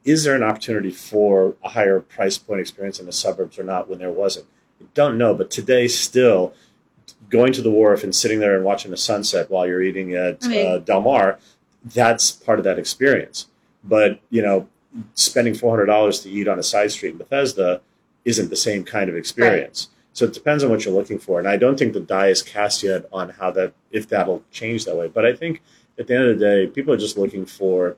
[0.04, 3.88] is there an opportunity for a higher price point experience in the suburbs or not
[3.88, 4.46] when there wasn't?
[4.80, 6.52] I don't know, but today still
[7.30, 10.44] going to the wharf and sitting there and watching the sunset while you're eating at
[10.44, 11.38] I mean- uh, Del Mar,
[11.84, 13.46] that's part of that experience.
[13.82, 14.68] But you know,
[15.14, 17.80] spending four hundred dollars to eat on a side street in Bethesda
[18.24, 19.88] isn't the same kind of experience.
[20.14, 22.40] So it depends on what you're looking for, and I don't think the die is
[22.40, 25.08] cast yet on how that if that'll change that way.
[25.08, 25.60] But I think
[25.98, 27.96] at the end of the day, people are just looking for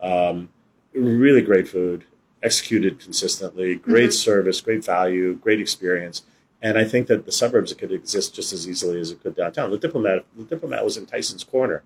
[0.00, 0.48] um,
[0.92, 2.04] really great food,
[2.42, 4.14] executed consistently, great Mhm.
[4.14, 6.22] service, great value, great experience.
[6.60, 9.70] And I think that the suburbs could exist just as easily as it could downtown.
[9.70, 11.82] The diplomat, the diplomat was in Tyson's Corner.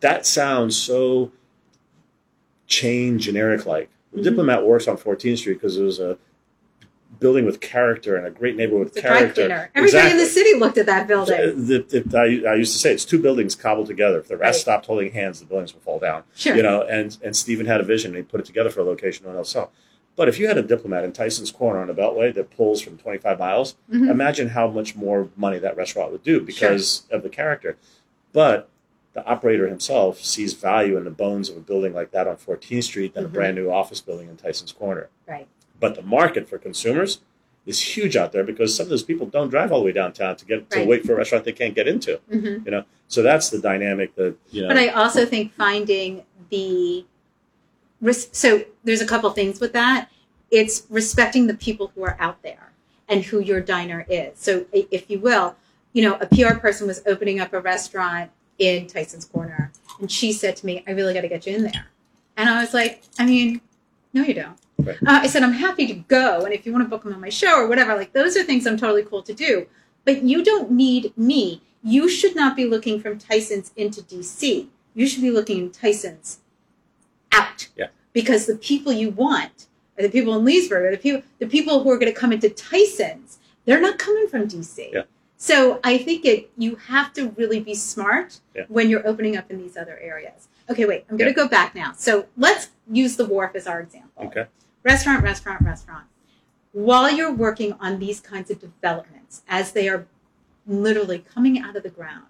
[0.00, 1.32] That sounds so
[2.66, 3.88] chain generic like.
[4.12, 4.24] The Mhm.
[4.24, 6.18] diplomat works on 14th Street because it was a
[7.24, 9.70] building with character and a great neighborhood with It's a dry character.
[9.74, 11.34] Everybody in the city looked at that building.
[12.14, 14.18] I, I used to say it's two buildings cobbled together.
[14.18, 14.60] If the rest Right.
[14.60, 16.24] stopped holding hands, the buildings will fall down.
[16.36, 16.54] Sure.
[16.54, 18.84] You know, and and Stephen had a vision and he put it together for a
[18.84, 19.68] location no one else saw.
[20.16, 22.98] But if you had a diplomat in Tyson's Corner on a beltway that pulls from
[22.98, 24.10] 25 miles, Mhm.
[24.10, 27.78] imagine how much more money that restaurant would do because of the character.
[28.34, 28.68] But
[29.14, 32.84] the operator himself sees value in the bones of a building like that on 14th
[32.84, 33.28] Street than Mhm.
[33.28, 35.08] a brand new office building in Tyson's Corner.
[35.26, 35.46] Right.
[35.80, 37.20] But the market for consumers
[37.66, 40.36] is huge out there because some of those people don't drive all the way downtown
[40.36, 42.16] to get to wait for a restaurant they can't get into.
[42.30, 44.68] hmm You know, so that's the dynamic that you know.
[44.68, 47.04] But I also think finding the
[48.00, 50.10] res- so there's a couple things with that.
[50.50, 52.72] It's respecting the people who are out there
[53.08, 54.38] and who your diner is.
[54.38, 55.56] So if you will,
[55.92, 60.32] you know, a PR person was opening up a restaurant in Tyson's Corner, and she
[60.32, 61.86] said to me, "I really got to get you in there,"
[62.36, 63.60] and I was like, "I mean,
[64.12, 64.96] no, you don't." Right.
[65.06, 67.20] Uh, I said, "I'm happy to go, and if you want to book them on
[67.20, 69.66] my show or whatever, like those are things I'm totally cool to do."
[70.04, 71.62] But you don't need me.
[71.82, 74.68] You should not be looking from Tyson's into DC.
[74.94, 76.40] You should be looking Tyson's
[77.32, 77.68] out.
[77.76, 77.86] Yeah.
[78.12, 79.66] Because the people you want
[79.98, 82.32] are the people in Leesburg, or the people the people who are going to come
[82.32, 83.38] into Tyson's.
[83.64, 84.90] They're not coming from DC.
[84.92, 85.02] Yeah.
[85.36, 88.64] So I think it you have to really be smart Yeah.
[88.68, 90.48] when you're opening up in these other areas.
[90.70, 91.04] Okay, wait.
[91.10, 91.92] I'm going to go back now.
[91.96, 94.46] So let's use the wharf as our example okay.
[94.84, 96.04] Restaurant, restaurant, restaurant.
[96.72, 100.06] While you're working on these kinds of developments, as they are
[100.66, 102.26] literally coming out of the ground,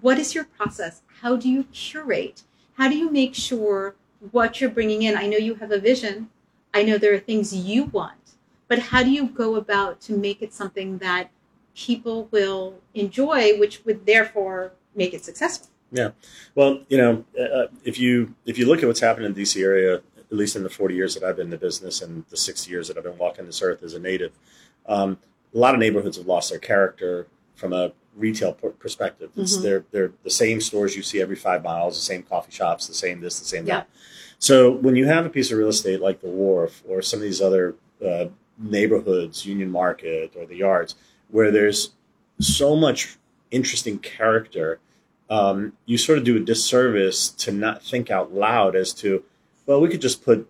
[0.00, 1.02] what is your process?
[1.22, 2.42] How do you curate?
[2.74, 3.94] How do you make sure
[4.30, 5.16] what you're bringing in?
[5.16, 6.30] I know you have a vision.
[6.72, 8.34] I know there are things you want,
[8.66, 11.30] but how do you go about to make it something that
[11.74, 15.68] people will enjoy, which would therefore make it successful?
[15.92, 16.10] Yeah,
[16.56, 19.62] well, you know, uh, if you if you look at what's happened in the DC
[19.62, 22.36] area, at least in the 40 years that I've been in the business and the
[22.36, 24.32] 60 years that I've been walking this earth as a native,
[24.86, 25.18] um,
[25.54, 29.30] a lot of neighborhoods have lost their character from a retail per- perspective.
[29.36, 29.62] It's Mhm.
[29.62, 32.94] they're they're the same stores you see every five miles, the same coffee shops, the
[32.94, 33.78] same this, the same Yeah.
[33.80, 33.88] that.
[34.38, 37.22] So when you have a piece of real estate like the Wharf or some of
[37.22, 38.26] these other uh,
[38.58, 40.94] neighborhoods, Union Market or the Yards,
[41.30, 41.90] where there's
[42.40, 43.16] so much
[43.50, 44.78] interesting character,
[45.30, 49.24] um, you sort of do a disservice to not think out loud as to,
[49.66, 50.48] well, we could just put,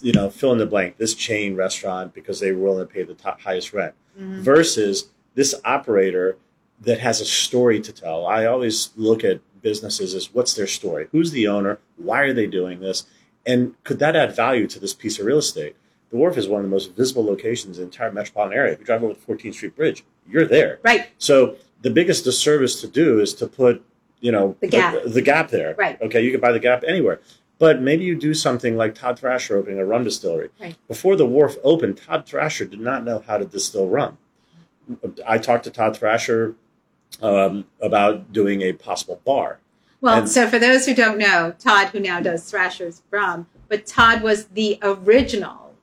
[0.00, 3.02] you know, fill in the blank, this chain restaurant because they were willing to pay
[3.02, 4.42] the top, highest rent, mm-hmm.
[4.42, 6.36] versus this operator
[6.80, 8.26] that has a story to tell.
[8.26, 11.08] I always look at businesses as what's their story?
[11.12, 11.78] Who's the owner?
[11.96, 13.04] Why are they doing this?
[13.46, 15.76] And could that add value to this piece of real estate?
[16.10, 18.72] The Wharf is one of the most visible locations in the entire metropolitan area.
[18.72, 20.78] If you drive over the 14th Street Bridge, you're there.
[20.82, 21.08] Right.
[21.18, 23.84] So the biggest disservice to do is to put,
[24.20, 25.02] you know, The gap.
[25.02, 25.74] the, the gap there.
[25.76, 26.00] Right.
[26.00, 27.20] Okay, you can buy the gap anywhere.
[27.58, 30.50] But maybe you do something like Todd Thrasher opening a rum distillery.
[30.60, 30.76] Right.
[30.88, 34.18] Before the wharf opened, Todd Thrasher did not know how to distill rum.
[35.26, 36.56] I talked to Todd Thrasher
[37.22, 39.60] um, about doing a possible bar.
[40.00, 43.86] Well, And- so for those who don't know, Todd, who now does Thrasher's Rum, but
[43.86, 45.74] Todd was the original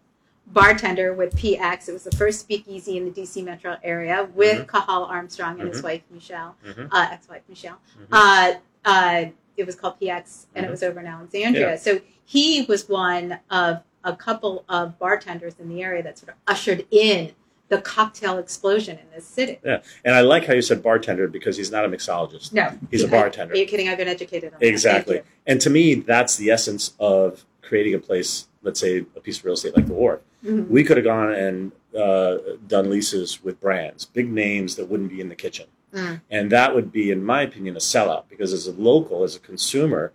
[0.46, 1.88] bartender with PX.
[1.90, 5.80] It was the first speakeasy in the DC metro area with Cathal Armstrong and his
[5.80, 5.84] Mhm.
[5.86, 6.90] wife, Michelle, Mhm.
[6.92, 7.78] uh, ex wife, Michelle.
[8.12, 9.26] Uh, uh,
[9.62, 10.70] it was called PX and Mhm.
[10.70, 11.70] it was over in Alexandria.
[11.72, 11.76] Yeah.
[11.78, 16.36] So he was one of a couple of bartenders in the area that sort of
[16.48, 17.32] ushered in
[17.70, 19.60] the cocktail explosion in this city.
[19.64, 22.52] Yeah, and I like how you said bartender because he's not a mixologist.
[22.52, 23.54] No, He's a bartender.
[23.54, 23.88] Are you kidding?
[23.88, 24.66] I've been educated on that.
[24.68, 25.22] Exactly.
[25.48, 29.46] And to me, that's the essence of creating a place, let's say a piece of
[29.46, 30.20] real estate like the Wharf.
[30.44, 30.52] you.
[30.52, 30.68] Mhm.
[30.70, 35.22] We could have gone and uh, done leases with brands, big names that wouldn't be
[35.22, 35.68] in the kitchen.
[35.94, 36.22] Mm.
[36.30, 39.40] And that would be, in my opinion, a sellout because as a local, as a
[39.40, 40.14] consumer,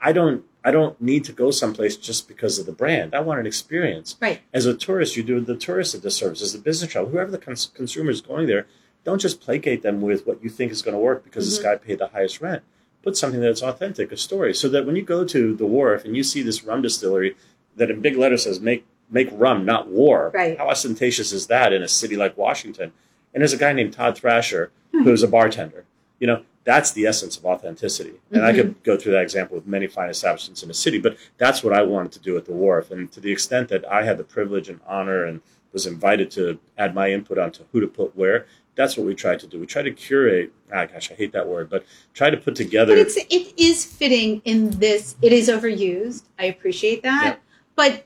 [0.00, 3.14] I don't I don't need to go someplace just because of the brand.
[3.14, 4.16] I want an experience.
[4.20, 4.40] Right.
[4.54, 6.40] As a tourist, you do the tourist a disservice.
[6.40, 8.66] As a business travel, whoever the cons- consumer is going there,
[9.04, 11.62] don't just placate them with what you think is going to work because this Mhm.
[11.64, 12.62] guy paid the highest rent.
[13.02, 16.16] Put something that's authentic, a story, so that when you go to the wharf and
[16.16, 17.36] you see this rum distillery
[17.76, 20.56] that in big letters says "Make make rum, not war." Right.
[20.56, 22.92] How ostentatious is that in a city like Washington?
[23.34, 24.70] And there's a guy named Todd Thrasher
[25.02, 25.84] who's a bartender.
[26.20, 28.14] You know, that's the essence of authenticity.
[28.30, 28.56] And I Mhm.
[28.56, 31.72] could go through that example with many fine establishments in the city, but that's what
[31.74, 32.90] I wanted to do at the wharf.
[32.90, 35.40] And to the extent that I had the privilege and honor and
[35.72, 38.46] was invited to add my input onto who to put where.
[38.76, 39.58] That's what we tried to do.
[39.60, 40.52] We tried to curate.
[40.72, 42.94] Ah, gosh, I hate that word, but try to put together.
[42.94, 45.16] But it's it is fitting in this.
[45.22, 46.22] It is overused.
[46.38, 47.36] I appreciate that, Yeah.
[47.76, 48.04] but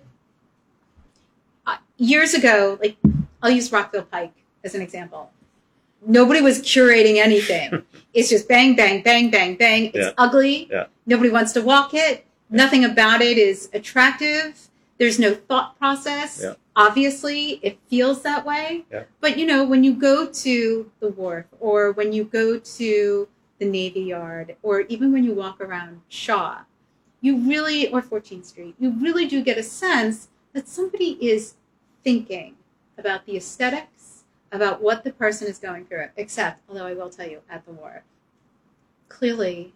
[1.66, 2.96] uh, years ago, like
[3.42, 4.32] I'll use Rockville Pike
[4.64, 5.30] as an example.
[6.06, 7.82] Nobody was curating anything.
[8.14, 9.86] it's just bang, bang, bang, bang, bang.
[9.86, 10.12] It's Yeah.
[10.18, 10.68] ugly.
[10.70, 10.86] Yeah.
[11.06, 12.24] Nobody wants to walk it.
[12.50, 14.68] Nothing about it is attractive.
[14.98, 16.40] There's no thought process.
[16.42, 16.54] Yeah.
[16.76, 18.84] Obviously, it feels that way.
[18.90, 19.04] Yeah.
[19.20, 23.64] But you know, when you go to the wharf or when you go to the
[23.64, 26.58] Navy Yard or even when you walk around Shaw,
[27.20, 31.54] you really, or 14th Street, you really do get a sense that somebody is
[32.04, 32.54] thinking
[32.96, 33.97] about the aesthetics,
[34.52, 36.06] about what the person is going through.
[36.16, 38.02] Except, although I will tell you, at the wharf,
[39.08, 39.72] clearly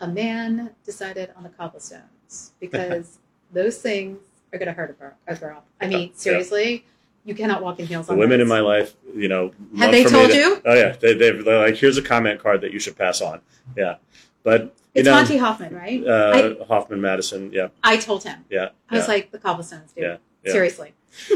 [0.00, 3.18] a man decided on the cobblestones because
[3.52, 4.18] those things
[4.52, 5.12] are going to hurt a girl.
[5.26, 5.62] A girl.
[5.80, 6.14] I mean, Yeah.
[6.14, 6.84] seriously,
[7.24, 8.44] you cannot walk in heels the on women those.
[8.44, 10.62] in my life, you know, Have they told to- you?
[10.64, 13.40] Oh yeah, they, they're like, here's a comment card that you should pass on.
[13.76, 13.96] Yeah,
[14.44, 16.06] but you It's know, Monty Hoffman, right?
[16.06, 17.50] uh, Hoffman Madison.
[17.52, 18.44] Yeah, I told him.
[18.50, 18.68] yeah.
[18.90, 20.04] I was like, the cobblestones, dude.
[20.04, 20.52] Yeah, yeah.
[20.52, 20.94] Seriously.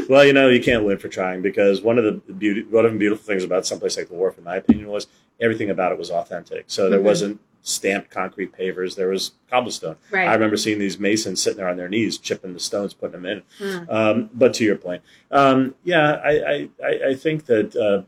[0.09, 2.93] Well, you know, you can't win for trying because one of the beauty, one of
[2.93, 5.07] the beautiful things about someplace like the Wharf, in my opinion, was
[5.39, 6.65] everything about it was authentic.
[6.67, 7.03] So there Mhm.
[7.03, 9.95] wasn't stamped concrete pavers; there was cobblestone.
[10.09, 10.27] Right.
[10.27, 13.25] I remember seeing these masons sitting there on their knees, chipping the stones, putting them
[13.25, 13.43] in.
[13.59, 13.91] Mm.
[13.93, 18.01] Um, but to your point, um, yeah, I, I, I, I think that uh,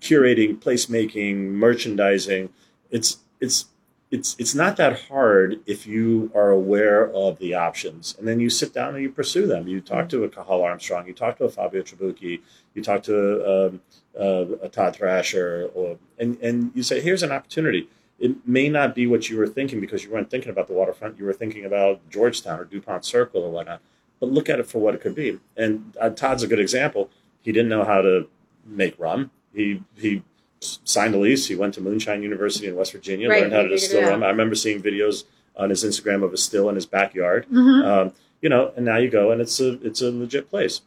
[0.00, 2.48] curating, placemaking, merchandising,
[2.90, 3.66] it's it's
[4.10, 8.50] it's it's not that hard if you are aware of the options, and then you
[8.50, 9.68] sit down and you pursue them.
[9.68, 12.40] You talk to a Cathal Armstrong, you talk to a Fabio Trabocchi,
[12.74, 13.80] you talk to um,
[14.18, 17.88] uh, a Todd Thrasher, or and and you say, here's an opportunity.
[18.18, 21.18] It may not be what you were thinking because you weren't thinking about the waterfront.
[21.18, 23.80] You were thinking about Georgetown or Dupont Circle or whatnot
[24.20, 25.38] but look at it for what it could be.
[25.56, 27.10] And uh, Todd's a good example.
[27.40, 28.28] He didn't know how to
[28.66, 29.30] make rum.
[29.54, 30.22] He he
[30.60, 31.46] signed a lease.
[31.46, 33.94] He went to Moonshine University in West Virginia, Right, learned how to he figured it
[34.00, 34.22] distill rum.
[34.22, 35.24] I remember seeing videos
[35.56, 37.46] on his Instagram of a still in his backyard.
[37.52, 37.84] Mhm.
[37.84, 40.80] Um, you know, and now you go and it's a it's a legit place.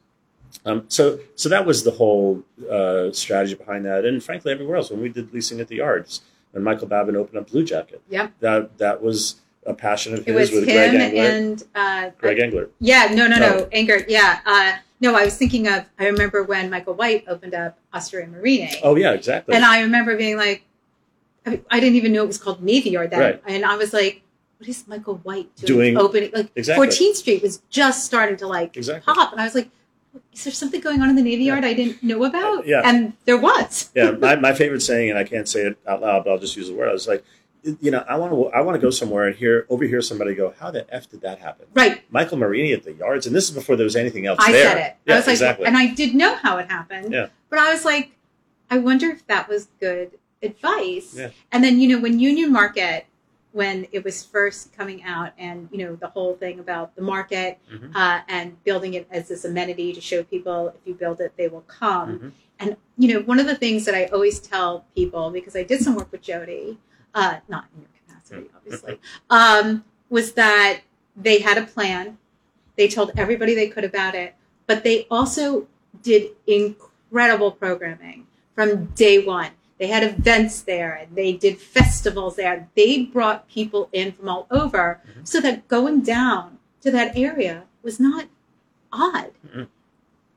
[0.65, 4.89] Um, so so that was the whole uh, strategy behind that, and frankly, everywhere else
[4.91, 8.31] when we did leasing at the yards, when Michael Babin opened up Blue Jacket, Yep.
[8.41, 11.13] that that was a passion of his with Greg Engert.
[11.15, 12.69] and uh, Greg Engert.
[12.79, 13.69] Yeah, no, no, no, Oh.
[13.71, 14.03] Anger.
[14.07, 15.15] Yeah, uh, no.
[15.15, 15.85] I was thinking of.
[15.99, 19.55] I remember when Michael White opened up Osteria Morini, Oh yeah, exactly.
[19.55, 20.63] and I remember being like,
[21.45, 23.41] I, I didn't even know it was called Navy Yard then, Right.
[23.47, 24.21] and I was like,
[24.57, 25.93] what is Michael White doing?
[25.93, 26.87] Doing- opening like Exactly.
[26.87, 29.13] 14th Street was just starting to like Exactly.
[29.13, 29.69] pop, and I was like,
[30.33, 31.53] is there something going on in the Navy Yeah.
[31.53, 32.67] Yard I didn't know about?
[32.67, 32.81] Yeah.
[32.85, 33.89] and there was.
[33.95, 36.55] yeah, my, my favorite saying, and I can't say it out loud, but I'll just
[36.55, 36.89] use the word.
[36.89, 37.23] I was like,
[37.79, 40.53] you know, I want to I want to go somewhere and hear overhear somebody go,
[40.59, 42.01] "How the f did that happen?" Right.
[42.09, 44.63] Michael Morini at the yards, and this is before there was anything else I there.
[44.63, 44.95] said it.
[45.05, 45.65] Yeah, I was like, exactly.
[45.67, 47.13] and I did know how it happened.
[47.13, 47.27] Yeah.
[47.49, 48.11] But I was like,
[48.69, 51.13] I wonder if that was good advice.
[51.15, 51.29] Yeah.
[51.51, 53.05] And then, you know, when Union Market,
[53.51, 57.59] when it was first coming out, and, you know, the whole thing about the market
[57.71, 57.91] Mhm.
[57.95, 61.47] uh, and building it as this amenity to show people if you build it, they
[61.47, 62.17] will come.
[62.19, 62.31] Mhm.
[62.59, 65.81] And, you know, one of the things that I always tell people, because I did
[65.81, 66.77] some work with Jody,
[67.13, 70.81] uh, not in your capacity, obviously, um, was that
[71.15, 72.17] they had a plan.
[72.77, 74.35] They told everybody they could about it,
[74.67, 75.67] but they also
[76.01, 79.51] did incredible programming from day one.
[79.77, 82.69] They had events there and they did festivals there.
[82.75, 85.27] They brought people in from all over Mhm.
[85.27, 88.25] so that going down to that area was not
[88.93, 89.31] odd.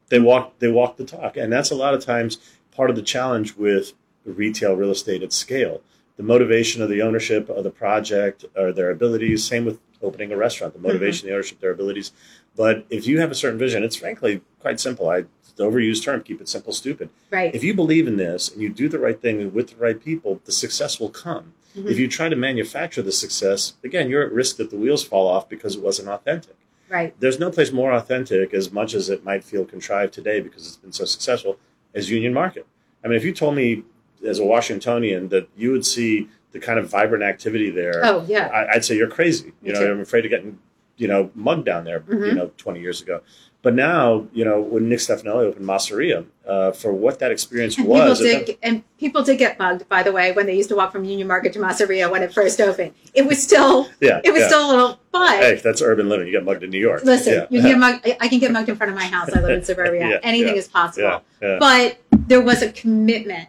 [0.09, 2.39] they walk they walk the talk, and that's a lot of times
[2.71, 5.81] part of the challenge with retail real estate at scale.
[6.17, 9.45] The motivation of the ownership of the project or their abilities.
[9.45, 10.75] Same with opening a restaurant.
[10.75, 12.13] The motivation, the ownership, their abilities.
[12.57, 15.09] But if you have a certain vision, it's frankly quite simple.
[15.09, 15.25] I
[15.57, 17.11] the overused term, keep it simple, stupid.
[17.31, 17.55] Right.
[17.55, 20.41] If you believe in this and you do the right thing with the right people,
[20.45, 21.53] the success will come.
[21.77, 21.89] Mhm.
[21.91, 25.29] If you try to manufacture the success, again, you're at risk that the wheels fall
[25.29, 26.57] off because it wasn't authentic.
[26.91, 27.15] right.
[27.21, 30.77] There's no place more authentic, as much as it might feel contrived today because it's
[30.77, 31.59] been so successful,
[31.95, 32.67] as Union Market.
[33.03, 33.85] I mean, if you told me
[34.27, 38.47] as a Washingtonian that you would see the kind of vibrant activity there, Oh, yeah.
[38.49, 39.47] I, I'd say you're crazy.
[39.47, 39.91] Me You know, too.
[39.91, 40.59] I'm afraid of getting,
[40.97, 42.05] you know, mugged down there.
[42.09, 42.35] You Mhm.
[42.37, 43.21] know, 20 years ago.
[43.63, 47.87] But now, you know, when Nick Stefanelli opened Masseria, uh, for what that experience And
[47.89, 50.77] was, people did, and people did get mugged, by the way, when they used to
[50.77, 52.93] walk from Union Market to Masseria when it first opened.
[53.15, 54.49] It was still, yeah, it was yeah.
[54.49, 56.27] still a little, but Hey, that's urban living.
[56.27, 57.05] You get mugged in New York.
[57.05, 57.47] listen, yeah.
[57.49, 59.31] you can get mugged, I- I can get mugged in front of my house.
[59.35, 60.09] I live in suburbia.
[60.11, 61.23] Yeah, Anything is possible.
[61.41, 63.49] But there was a commitment,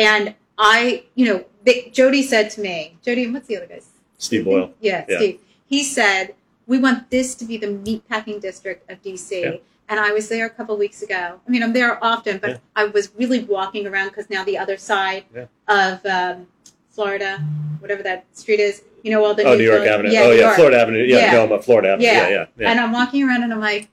[0.00, 3.88] and I, you know, they, Jody said to me, Jody, and what's the other guy's?
[4.18, 4.72] Steve Boyle.
[4.80, 5.16] Yeah, Yeah.
[5.18, 5.40] Steve.
[5.66, 6.34] He said,
[6.66, 9.56] "We want this to be the meatpacking district of DC." Yeah.
[9.90, 11.40] and I was there a couple weeks ago.
[11.44, 12.56] I mean, I'm there often, but Yeah.
[12.76, 15.24] I was really walking around because now the other side
[15.66, 16.46] of um,
[16.90, 17.32] Florida,
[17.80, 20.12] whatever that street is, you know, all the Oh, New York buildings- Avenue.
[20.12, 20.54] Yeah, oh, yeah, York.
[20.54, 21.04] Florida Avenue.
[21.12, 21.32] Yeah, Yeah.
[21.32, 22.06] no, but Florida Avenue.
[22.06, 22.28] Yeah.
[22.28, 22.70] Yeah, yeah.
[22.70, 23.88] And I'm walking around and I'm like,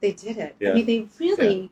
[0.00, 0.54] they did it.
[0.60, 0.70] Yeah.
[0.70, 1.70] I mean, they really,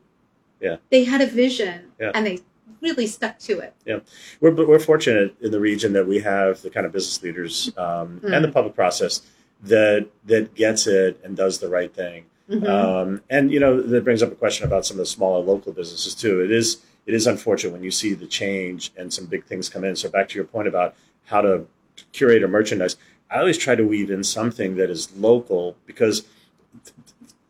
[0.59, 0.75] Yeah.
[0.91, 2.11] they had a vision Yeah.
[2.13, 2.39] and they
[2.81, 3.73] really stuck to it.
[3.85, 3.99] Yeah,
[4.41, 7.71] we're but we're fortunate in the region that we have the kind of business leaders
[7.77, 8.33] um, Mm.
[8.35, 9.21] and the public process
[9.63, 12.25] that that gets it and does the right thing.
[12.49, 12.67] Mhm.
[12.67, 15.71] Um, and you know that brings up a question about some of the smaller local
[15.73, 16.41] businesses too.
[16.41, 19.83] It is it is unfortunate when you see the change and some big things come
[19.83, 19.95] in.
[19.95, 21.65] So back to your point about how to
[22.13, 22.97] curate a merchandise,
[23.31, 26.23] I always try to weave in something that is local because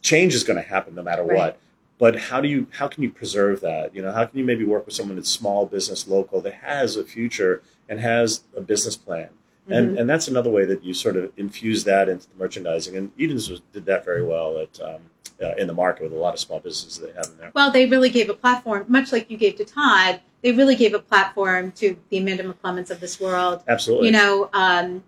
[0.02, 1.38] change is going to happen no matter Right.
[1.38, 1.58] what.
[2.00, 3.94] But how do you how can you preserve that?
[3.94, 6.96] You know, how can you maybe work with someone that's small business local that has
[6.96, 9.30] a future and has a business plan?
[9.68, 10.00] And Mhm.
[10.00, 12.96] and that's another way that you sort of infuse that into the merchandising.
[12.96, 15.02] And Eden's was, did that very well at um,
[15.44, 17.52] uh, in the market with a lot of small businesses they have in there.
[17.54, 20.20] Well, they really gave a platform, much like you gave to Todd.
[20.42, 23.62] They really gave a platform to the Amanda McClements of this world.
[23.68, 24.08] Absolutely.
[24.08, 25.04] You know, um,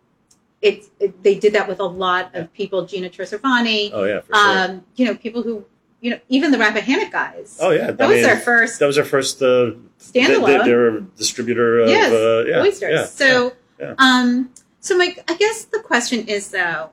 [0.62, 2.86] it, it they did that with a lot of people.
[2.86, 4.58] Gina Chersevani, oh yeah, for sure.
[4.60, 5.66] um, you know, people who,
[6.02, 7.58] you know, even the Rappahannock guys.
[7.62, 10.46] oh yeah, that I was mean, their first that was our first uh, standalone.
[10.46, 12.92] They, they, a distributor of Yes, uh, yeah, oysters.
[12.92, 13.94] yeah, so, yeah.
[14.00, 14.50] um,
[14.80, 16.90] so my, I guess the question is though,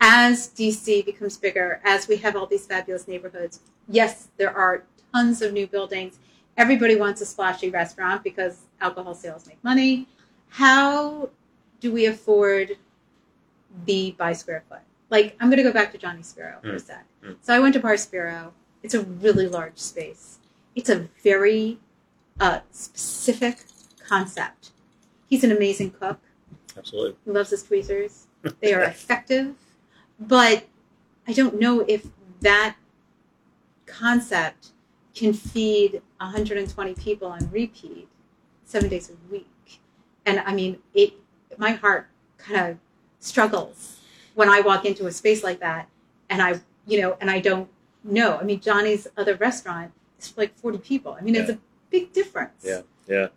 [0.00, 5.40] as DC becomes bigger, as we have all these fabulous neighborhoods, yes, there are tons
[5.40, 6.18] of new buildings.
[6.58, 10.06] Everybody wants a splashy restaurant because alcohol sales make money.
[10.50, 11.30] How
[11.80, 12.76] do we afford
[13.86, 14.80] the by square foot?
[15.10, 17.06] Like, I'm going to go back to Johnny Spero for a Mm, sec.
[17.24, 17.36] mm.
[17.40, 18.52] So I went to Bar Spero.
[18.82, 20.38] It's a really large space.
[20.74, 21.78] It's a very
[22.40, 23.64] uh, specific
[24.06, 24.70] concept.
[25.28, 26.18] He's an amazing cook.
[26.76, 27.16] absolutely.
[27.24, 28.26] He loves his tweezers.
[28.60, 29.54] They are effective,
[30.20, 30.66] but
[31.26, 32.06] I don't know if
[32.42, 32.76] that
[33.86, 34.68] concept
[35.14, 38.08] can feed 120 people on repeat
[38.64, 39.80] seven days a week.
[40.24, 41.14] And I mean, it.
[41.58, 42.78] My heart kind of
[43.18, 43.95] struggles
[44.36, 45.88] when I walk into a space like that,
[46.30, 47.68] and I, you know, and I don't
[48.04, 48.36] know.
[48.38, 51.16] I mean, Johnny's other restaurant is like 40 people.
[51.18, 51.58] I mean, it's a
[51.90, 52.62] big difference.
[52.62, 52.82] Yeah.
[53.08, 53.28] Yeah.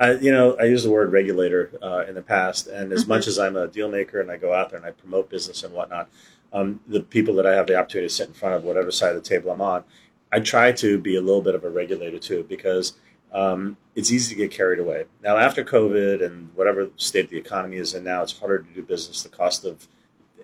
[0.00, 3.08] I, you know, I use the word regulator uh, in the past, and as Mhm.
[3.08, 5.62] much as I'm a deal maker and I go out there and I promote business
[5.62, 6.10] and whatnot,
[6.52, 9.14] um, the people that I have the opportunity to sit in front of, whatever side
[9.14, 9.84] of the table I'm on,
[10.32, 12.94] I try to be a little bit of a regulator too, because
[13.32, 15.04] um, it's easy to get carried away.
[15.22, 18.82] Now, after COVID and whatever state the economy is in now, it's harder to do
[18.82, 19.22] business.
[19.22, 19.86] The cost of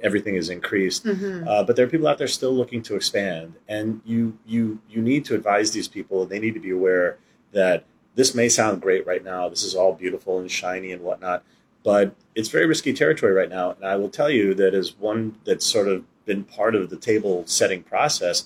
[0.03, 1.05] everything is increased.
[1.05, 1.47] Mhm.
[1.47, 5.01] Uh, but there are people out there still looking to expand, and you you you
[5.03, 6.27] need to advise these people.
[6.27, 7.19] They need to be aware
[7.53, 7.85] that
[8.15, 9.49] this may sound great right now.
[9.49, 11.43] This is all beautiful and shiny and whatnot,
[11.83, 13.73] but it's very risky territory right now.
[13.73, 16.97] And I will tell you that as one that's sort of been part of the
[16.97, 18.45] table setting process,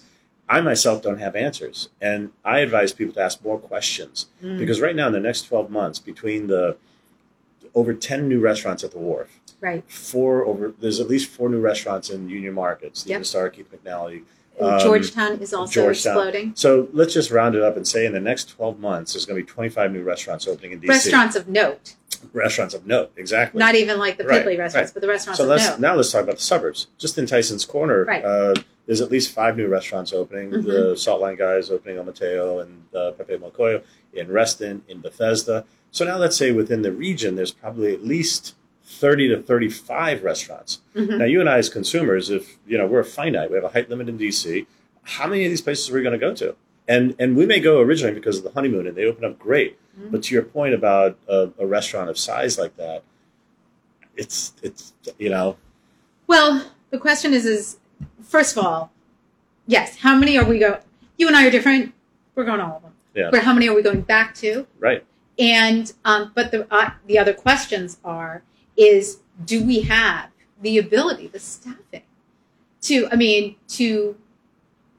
[0.48, 4.58] I myself don't have answers, and I advise people to ask more questions Mm.
[4.58, 6.76] because right now in the next twelve months, between the
[7.74, 9.84] over ten new restaurants at the wharf, Right.
[9.90, 10.72] four over.
[10.80, 12.96] There's at least four new restaurants in Union Market.
[12.96, 13.26] Stephen Yep.
[13.26, 14.22] Starr, Keith McNally.
[14.60, 16.16] Um, Georgetown is also Georgetown.
[16.16, 16.52] exploding.
[16.54, 19.40] So let's just round it up and say in the next 12 months, there's going
[19.40, 20.88] to be 25 new restaurants opening in DC.
[20.88, 21.94] Restaurants of note,
[22.34, 23.58] Restaurants of note, exactly.
[23.58, 24.90] not even like the Right, restaurants, right.
[24.92, 25.80] but the restaurants so of let's note.
[25.80, 26.88] now let's talk about the suburbs.
[26.98, 28.22] Just in Tyson's Corner, Right.
[28.22, 28.54] uh,
[28.84, 30.50] there's at least five new restaurants opening.
[30.50, 30.64] Mhm.
[30.64, 33.82] The Saltline guys opening Ometeo and uh, Pepe Mocoyo
[34.12, 35.64] in Reston, in Bethesda.
[35.90, 38.54] So now let's say within the region, there's probably at least
[38.90, 40.80] 30 to 35 restaurants.
[40.96, 41.18] Mhm.
[41.18, 43.88] Now, you and I, as consumers, if you know we're finite, we have a height
[43.88, 44.66] limit in DC.
[45.04, 46.56] How many of these places are we going to go to?
[46.88, 49.78] And and we may go originally because of the honeymoon, and they open up great.
[49.98, 50.10] Mhm.
[50.10, 53.04] But to your point about a, a restaurant of size like that,
[54.16, 55.56] it's it's you know
[56.26, 57.78] Well, the question is, is
[58.22, 58.90] first of all,
[59.66, 60.80] yes, how many are we going?
[61.16, 61.92] You and I are different.
[62.34, 62.92] We're going all of them.
[63.14, 63.28] Yeah.
[63.30, 64.66] But how many are we going back to?
[64.78, 65.04] right.
[65.38, 68.42] And um, but the uh, the other questions are:
[68.80, 72.02] is do we have the ability, the staffing,
[72.82, 74.16] to I mean to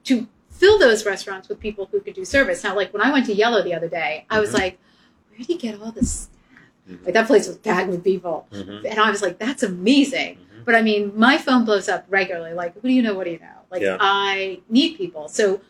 [0.06, 2.64] to fill those restaurants with people who could do service?
[2.64, 4.60] Now, like when I went to Yellow the other day, I was Mhm.
[4.60, 4.80] like,
[5.30, 6.38] where do you get all this staff?
[6.90, 7.06] Mhm.
[7.06, 8.86] Like that place was packed with people, Mhm.
[8.90, 10.36] and I was like, that's amazing.
[10.38, 10.66] Mhm.
[10.66, 12.54] But I mean, my phone blows up regularly.
[12.54, 13.16] Like, who do you know?
[13.16, 13.60] What do you know?
[13.72, 13.98] Like, Yeah.
[14.00, 15.28] I need people.
[15.28, 15.62] So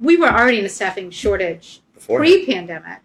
[0.00, 3.00] we were already in a staffing shortage Before pre-pandemic.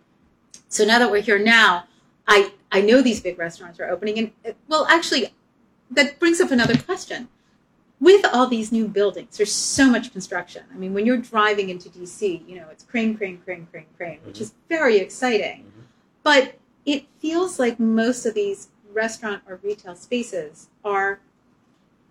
[0.69, 1.85] So now that we're here now,
[2.27, 5.27] I I know these big restaurants are opening, and uh, well, actually,
[5.91, 7.29] that brings up another question.
[7.99, 10.63] With all these new buildings, there's so much construction.
[10.73, 14.19] I mean, when you're driving into DC, you know it's crane, crane, crane, crane, crane,
[14.25, 15.59] which is very exciting.
[15.65, 15.83] Mhm.
[16.23, 16.55] But
[16.85, 21.19] it feels like most of these restaurant or retail spaces are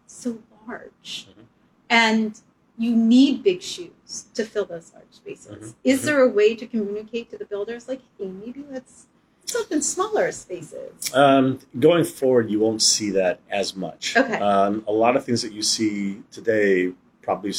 [0.07, 1.45] so large, Mhm.
[1.91, 2.41] and
[2.79, 5.73] you need big shoes to fill those large spaces.
[5.73, 5.75] Mhm.
[5.85, 6.05] Is Mhm.
[6.05, 9.07] there a way to communicate to the builders, like, hey, maybe let's
[9.45, 11.13] something smaller spaces?
[11.15, 14.17] Um, going forward, you won't see that as much.
[14.17, 14.39] Okay.
[14.39, 17.53] Um, a lot of things that you see today probably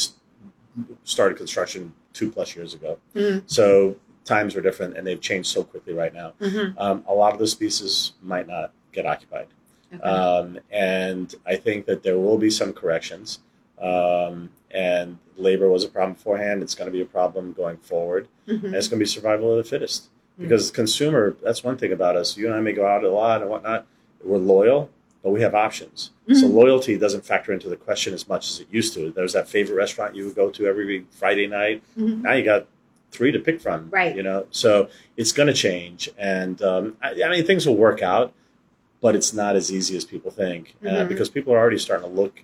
[1.04, 2.98] started construction two plus years ago.
[3.14, 3.42] Mm.
[3.46, 6.32] So times are different, and they've changed so quickly right now.
[6.40, 6.78] Mm-hmm.
[6.78, 9.48] Um, a lot of those spaces might not get occupied,
[9.92, 10.02] Okay.
[10.02, 13.40] um, and I think that there will be some corrections.
[13.80, 18.28] Um, and labor was a problem beforehand; it's going to be a problem going forward,
[18.48, 18.64] Mhm.
[18.64, 20.08] and it's going to be survival of the fittest.
[20.38, 20.42] Mm.
[20.42, 22.36] Because consumer, that's one thing about us.
[22.36, 23.86] You and I may go out a lot and whatnot.
[24.22, 24.90] We're loyal,
[25.22, 26.10] but we have options.
[26.32, 26.54] So Mhm.
[26.54, 29.10] loyalty doesn't factor into the question as much as it used to.
[29.10, 31.82] There's that favorite restaurant you would go to every Friday night.
[31.98, 32.22] Mhm.
[32.22, 32.66] Now you got
[33.10, 33.90] three to pick from.
[33.90, 34.16] Right.
[34.16, 38.02] You know, so it's going to change, and um, I, I mean things will work
[38.02, 38.32] out,
[39.00, 41.08] but it's not as easy as people think uh, Mhm.
[41.08, 42.40] because people are already starting to look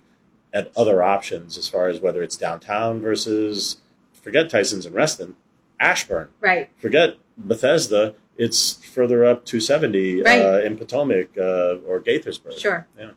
[0.53, 3.77] at other options as far as whether it's downtown versus
[4.13, 5.35] forget Tyson's and Reston,
[5.79, 6.69] Ashburn Right.
[6.77, 8.15] forget Bethesda.
[8.37, 10.41] It's further up 270 Right.
[10.41, 12.57] uh, in Potomac uh, or Gaithersburg.
[12.57, 12.87] Sure.
[12.97, 13.11] Yeah.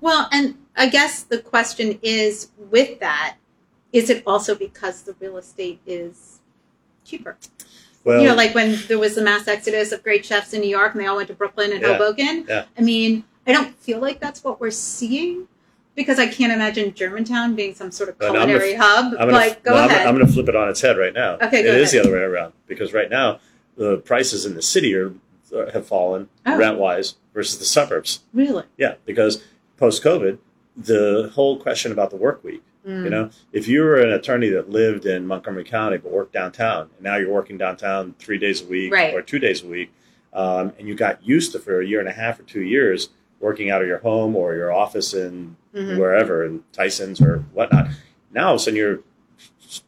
[0.00, 3.36] Well, and I guess the question is with that,
[3.92, 6.40] is it also because the real estate is
[7.04, 7.36] cheaper?
[8.04, 10.68] Well, you know, like when there was the mass exodus of great chefs in New
[10.68, 11.94] York and they all went to Brooklyn and Yeah.
[11.94, 12.44] Hoboken.
[12.48, 12.64] Yeah.
[12.78, 15.48] I mean, I don't feel like that's what we're seeing
[15.96, 19.06] because I can't imagine Germantown being some sort of no, I'm culinary hub.
[19.14, 20.06] I'm gonna, Like, go no, I'm- ahead.
[20.06, 21.34] I'm, going to flip it on its head right now.
[21.42, 23.40] Okay, It go is the other way around because right now
[23.78, 25.14] the prices in the city are
[25.56, 26.58] uh, have fallen Oh.
[26.58, 28.20] rent wise versus the suburbs.
[28.34, 28.64] really?
[28.76, 29.42] Yeah, because
[29.78, 30.36] post COVID,
[30.76, 32.62] the whole question about the work week.
[32.86, 33.04] Mm.
[33.04, 36.90] You know, if you were an attorney that lived in Montgomery County but worked downtown,
[36.96, 39.14] and now you're working downtown three days a week Right.
[39.14, 39.90] or two days a week,
[40.34, 43.08] um, and you got used to for a year and a half or two years
[43.40, 45.98] working out of your home or your office in Mhm.
[45.98, 47.88] wherever in Tyson's or whatnot,
[48.34, 49.00] now all of a sudden your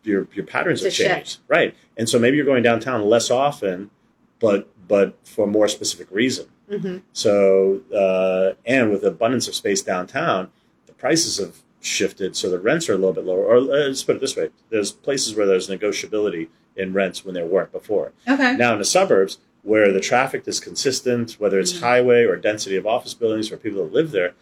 [0.05, 1.11] your your patterns have a shift.
[1.15, 1.75] changed, right?
[1.97, 3.91] And so maybe you're going downtown less often,
[4.39, 6.47] but but for a more specific reason.
[6.71, 7.03] Mhm.
[7.13, 10.51] So, uh, and with abundance of space downtown,
[10.87, 13.45] the prices have shifted, so the rents are a little bit lower.
[13.45, 17.35] Or uh, let's put it this way: there's places where there's negotiability in rents when
[17.35, 18.13] there weren't before.
[18.29, 18.57] Okay.
[18.57, 21.81] Now, in the suburbs, where the traffic is consistent, whether it's Mhm.
[21.81, 24.35] highway or density of office buildings or people that live there,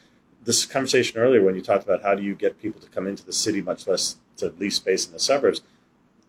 [0.49, 3.23] this conversation earlier when you talked about how do you get people to come into
[3.23, 5.61] the city, much less to lease space in the suburbs,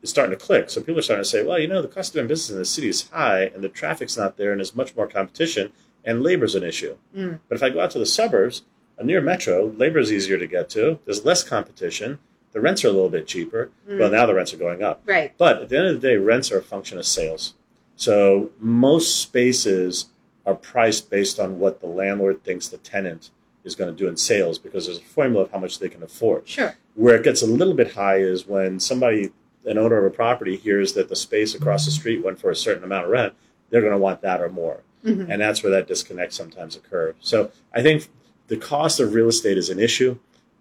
[0.01, 0.69] is starting to click.
[0.69, 2.57] So people are starting to say, well, you know, the cost of doing business in
[2.57, 5.71] the city is high, and the traffic's not there, and there's much more competition,
[6.03, 6.97] and labor's an issue.
[7.15, 7.39] Mm.
[7.47, 8.63] But if I go out to the suburbs,
[8.97, 10.99] a near metro, labor is easier to get to.
[11.05, 12.19] There's less competition.
[12.51, 13.71] The rents are a little bit cheaper.
[13.87, 13.99] Mm.
[13.99, 15.01] Well, now the rents are going up.
[15.05, 15.33] Right.
[15.37, 17.53] But at the end of the day, rents are a function of sales.
[17.95, 20.07] So most spaces
[20.45, 23.29] are priced based on what the landlord thinks the tenant
[23.63, 26.01] is going to do in sales because there's a formula of how much they can
[26.03, 26.47] afford.
[26.47, 26.75] Sure.
[26.95, 29.31] Where it gets a little bit high is when somebody,
[29.65, 32.55] an owner of a property, hears that the space across the street went for a
[32.55, 33.33] certain amount of rent,
[33.69, 34.81] they're going to want that or more.
[35.05, 35.27] Mhm.
[35.29, 37.15] And that's where that disconnect sometimes occurs.
[37.19, 38.09] So I think
[38.47, 40.17] the cost of real estate is an issue,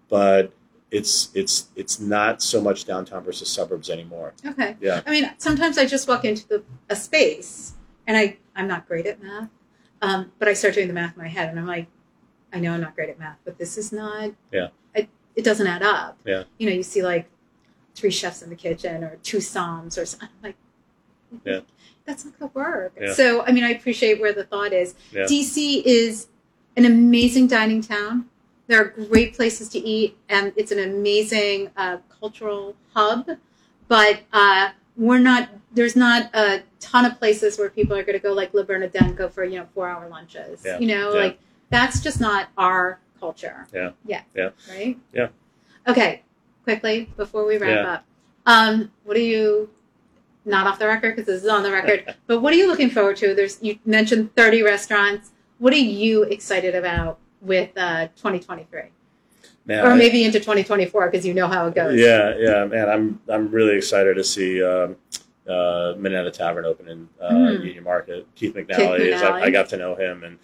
[0.09, 0.53] but
[0.91, 4.33] it's it's it's not so much downtown versus suburbs anymore.
[4.45, 4.75] Okay.
[4.81, 5.01] Yeah.
[5.05, 7.73] I mean, sometimes I just walk into the, a space
[8.07, 9.49] and I, I'm not great at math,
[10.01, 11.87] um, but I start doing the math in my head and I'm like,
[12.53, 14.69] I know I'm not great at math, but this is not, Yeah.
[14.95, 16.17] I, it doesn't add up.
[16.25, 16.43] Yeah.
[16.57, 17.29] You know, you see like
[17.95, 20.29] three chefs in the kitchen or two somms or something.
[20.43, 20.55] I'm like,
[21.45, 21.59] Yeah.
[22.05, 22.93] that's not to work.
[22.99, 23.13] Yeah.
[23.13, 24.95] So, I mean, I appreciate where the thought is.
[25.11, 25.23] Yeah.
[25.23, 26.27] DC is
[26.75, 28.29] an amazing dining town.
[28.67, 33.27] There are great places to eat, and it's an amazing uh, cultural hub.
[33.87, 35.49] But uh, we're not.
[35.73, 39.27] There's not a ton of places where people are going to go like Bernardin, go
[39.27, 40.61] for you know four hour lunches.
[40.63, 40.77] Yeah.
[40.77, 41.19] You know, Yeah.
[41.19, 41.39] like
[41.69, 43.67] that's just not our culture.
[43.73, 43.91] Yeah.
[44.05, 44.21] Yeah.
[44.35, 44.49] Yeah.
[44.69, 44.97] Right.
[45.13, 45.27] Yeah.
[45.87, 46.23] Okay.
[46.63, 47.91] Quickly before we wrap Yeah.
[47.93, 48.05] up,
[48.45, 49.69] um, what are you?
[50.45, 52.15] Not off the record because this is on the record.
[52.27, 53.35] but what are you looking forward to?
[53.35, 55.31] There's you mentioned 30 restaurants.
[55.59, 58.83] What are you excited about with uh, 2023,
[59.65, 61.99] Man, or I- maybe into 2024 because you know how it goes?
[61.99, 62.89] Yeah, yeah, man.
[62.89, 64.95] I'm I'm really excited to see um,
[65.47, 67.65] uh, Minetta Tavern open in uh, Mm.
[67.65, 68.25] Union Market.
[68.35, 69.41] Keith McNally, is, I, McNally.
[69.43, 70.39] I got to know him, and I-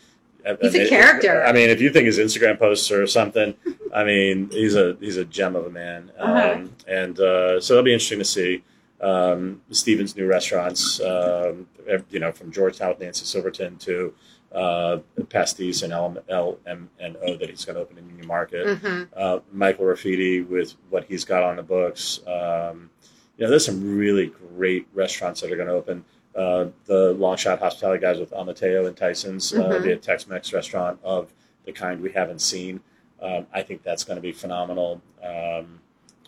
[0.62, 1.44] He's I a mean, character.
[1.44, 3.56] I mean, if you think his Instagram posts or something,
[3.94, 6.66] I mean, he's a he's a gem of a man, um, Uh-huh.
[6.88, 8.64] and uh, so it'll be interesting to see
[9.02, 11.00] um, Steven's new restaurants.
[11.02, 11.68] Um,
[12.10, 14.14] you know, from Georgetown with Nancy Silverton to
[14.52, 18.28] uh, Pastis and L, L M and O that he's going to open in Union
[18.28, 22.22] Market hmm uh, Michael Rafidi with what he's got on the books.
[22.26, 22.90] Um,
[23.38, 26.06] you know, there's some really great restaurants that are going to open.
[26.36, 29.84] Uh, the Long Shot Hospitality guys with Ometeo and Tyson's, uh, Mhm.
[29.84, 31.32] the Tex-Mex restaurant of
[31.66, 32.82] the kind we haven't seen.
[33.22, 35.02] Um, I think that's going to be phenomenal.
[35.24, 35.80] Um,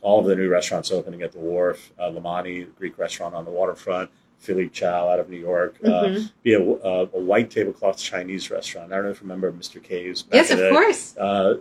[0.02, 3.52] all of the new restaurants opening at the wharf, uh, Lamani, Greek restaurant on the
[3.52, 6.26] waterfront, Philippe Chow out of New York, Mhm.
[6.26, 8.94] uh, be a, a, a white tablecloth Chinese restaurant.
[8.94, 9.84] I don't know if you remember Mr.
[9.84, 10.24] K's.
[10.32, 11.18] yes, of course.
[11.18, 11.56] Uh,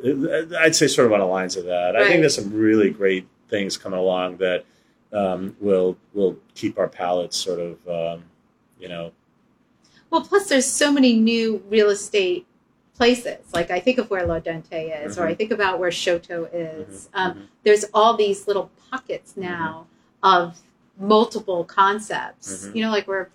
[0.60, 1.96] I'd say sort of on the lines of that.
[1.96, 4.64] I think there's some really great things coming along that
[5.12, 8.24] um, will will keep our palates sort of, um,
[8.78, 9.12] you know,
[10.10, 12.46] Well, plus there's so many new real estate
[12.94, 13.38] places.
[13.52, 15.30] Like I think of where La Dente is, or Mhm.
[15.30, 17.08] I think about where Shoto is.
[17.12, 17.42] Mhm, Um, mhm.
[17.64, 19.86] There's all these little pockets now
[20.22, 20.60] of
[20.98, 22.68] multiple concepts.
[22.72, 23.30] You know, like where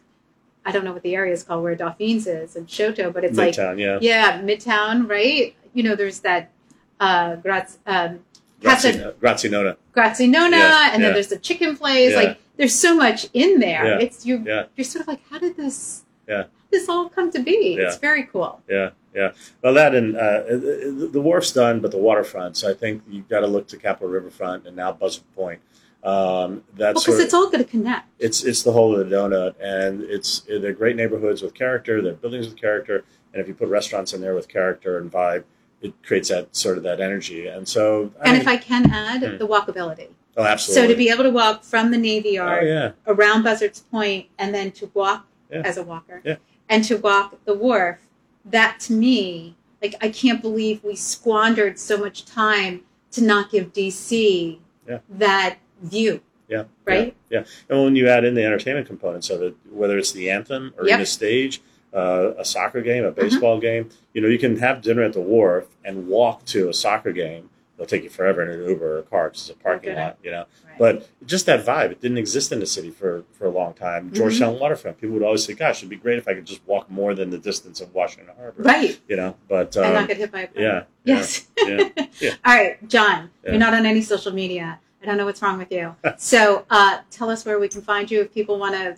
[0.65, 3.37] I don't know what the area is called, where Dauphines is and Shoto, but it's
[3.37, 3.97] like Midtown, yeah.
[4.01, 5.55] yeah, Midtown, right?
[5.73, 6.51] You know, there's that
[6.99, 8.19] uh, Graz, um,
[8.61, 9.49] Casa Grazie,
[9.93, 10.57] Grazie Nonna.
[10.57, 11.13] Yeah, and then yeah.
[11.13, 12.11] there's the chicken place.
[12.11, 12.17] Yeah.
[12.17, 13.99] Like there's so much in there.
[13.99, 14.43] It's you.
[14.75, 16.03] You're sort of like, how did this?
[16.27, 16.45] Yeah.
[16.71, 17.75] this all come to be?
[17.79, 18.61] It's very cool.
[18.69, 19.31] Yeah, yeah.
[19.61, 22.55] Well, that and uh, the, the wharf's done, but the waterfront.
[22.57, 25.59] So I think you've got to look to Capitol Riverfront and now Buzzard Point.
[26.03, 28.07] Um, that's because of- it's all going to connect.
[28.17, 32.01] it's it's the whole of the donut, and it's they're great neighborhoods with character.
[32.01, 33.03] They're buildings with character,
[33.33, 35.43] and if you put restaurants in there with character and vibe,
[35.81, 37.47] it creates that sort of that energy.
[37.47, 39.37] And so, and mean- if I can add, Hmm.
[39.37, 40.07] the walkability.
[40.37, 43.43] oh, absolutely, So to be able to walk from the Navy oh Yard yeah, around
[43.43, 45.61] Buzzards Point and then to walk Yeah.
[45.65, 46.37] as a walker Yeah.
[46.69, 47.97] and to walk the wharf,
[48.45, 53.73] that to me, like I can't believe we squandered so much time to not give
[53.73, 54.99] DC Yeah.
[55.09, 56.21] that view.
[56.47, 57.15] yeah, Right?
[57.29, 60.73] Yeah, and when you add in the entertainment components of it, whether it's the anthem
[60.77, 60.95] or Yep.
[60.95, 61.61] in a stage,
[61.93, 65.21] uh, a soccer game, a baseball game, you know, you can have dinner at the
[65.21, 67.49] wharf and walk to a soccer game.
[67.75, 70.17] It'll take you forever in an Uber or a car because it's a parking lot,
[70.23, 70.45] you know.
[70.67, 70.77] Right.
[70.77, 74.05] But just that vibe, it didn't exist in the city for, for a long time.
[74.05, 74.15] Mm-hmm.
[74.15, 76.91] Georgetown waterfront, people would always say, "Gosh, it'd be great if I could just walk
[76.91, 78.99] more than the distance of Washington Harbor." right.
[79.07, 80.63] You know, but and um, not get hit by a plane.
[80.63, 81.47] yeah, Yes.
[81.57, 81.89] yeah,
[82.19, 82.35] yeah.
[82.45, 83.51] All right, John, Yeah.
[83.51, 84.79] you're not on any social media.
[85.01, 85.95] I don't know what's wrong with you.
[86.17, 88.95] so uh, tell us where we can find you if people want to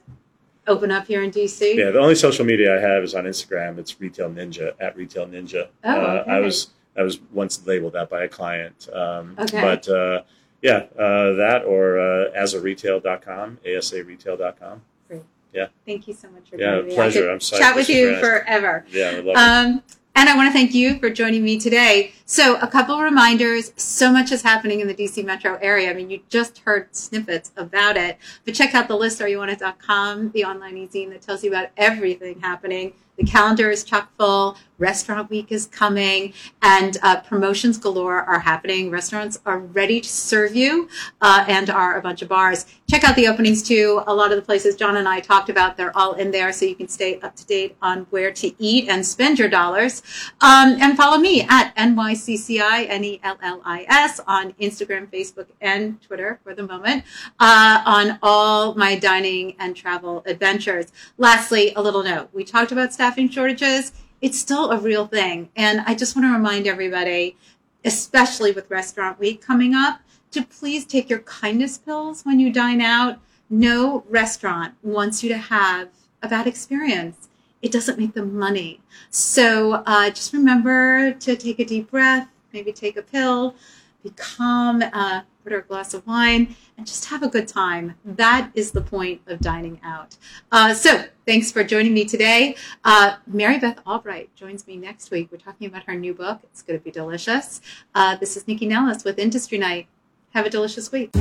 [0.68, 1.76] open up here in DC.
[1.76, 1.92] yeah.
[1.92, 3.78] The only social media I have is on Instagram.
[3.78, 5.68] It's Retail Ninja at Retail Ninja.
[5.84, 8.88] Oh, uh, I was I was once labeled that by a client.
[8.94, 9.62] Um, Okay.
[9.62, 10.22] But uh,
[10.62, 14.82] yeah, uh, that or uh, asaretail.com, asaretail.com.
[15.08, 15.24] Great.
[15.54, 15.68] Yeah.
[15.86, 16.92] Thank you so much for Yeah, me.
[16.92, 17.30] I pleasure.
[17.30, 18.86] I'm psyched chat with you forever.
[18.90, 19.84] Yeah, I love it.
[20.16, 22.14] And I want to thank you for joining me today.
[22.26, 23.74] So, a couple reminders.
[23.78, 25.90] So much is happening in the DC metro area.
[25.90, 30.46] I mean, you just heard snippets about it, but check out the list, areyouwantit.com, the
[30.46, 32.94] online e-zine that tells you about everything happening.
[33.18, 34.58] The calendar is chock full.
[34.80, 38.90] Restaurant week is coming, and uh, promotions galore are happening.
[38.90, 40.90] Restaurants are ready to serve you,
[41.22, 42.66] uh, and are a bunch of bars.
[42.90, 44.04] Check out the openings too.
[44.08, 46.66] A lot of the places John and I talked about, they're all in there, so
[46.66, 50.02] you can stay up to date on where to eat and spend your dollars.
[50.42, 55.48] Um, and follow me at NYCCI, N E L L I S, on Instagram, Facebook,
[55.62, 57.04] and Twitter for the moment,
[57.40, 60.92] uh, on all my dining and travel adventures.
[61.18, 62.30] Lastly, a little note.
[62.34, 63.92] We talked about staffing shortages.
[64.22, 65.50] It's still a real thing.
[65.58, 67.36] And I just want to remind everybody,
[67.84, 70.00] especially with Restaurant Week coming up,
[70.32, 73.20] to please take your kindness pills when you dine out.
[73.50, 75.90] No restaurant wants you to have
[76.22, 77.28] a bad experience.
[77.62, 78.80] It doesn't make them money.
[79.10, 83.56] So uh, just remember to take a deep breath, maybe take a pill,
[84.04, 87.96] be calm, uh, order a glass of wine, and just have a good time.
[88.04, 90.18] That is the point of dining out.
[90.52, 92.56] Uh, so thanks for joining me today.
[92.84, 95.30] Uh, Mary Beth Albright joins me next week.
[95.32, 96.40] We're talking about her new book.
[96.44, 97.62] It's going to be delicious.
[97.96, 99.88] Uh, this is Nycci Nellis with Industry Night.
[100.32, 101.12] Have a delicious week.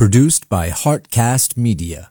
[0.00, 2.10] Produced by Heartcast Media.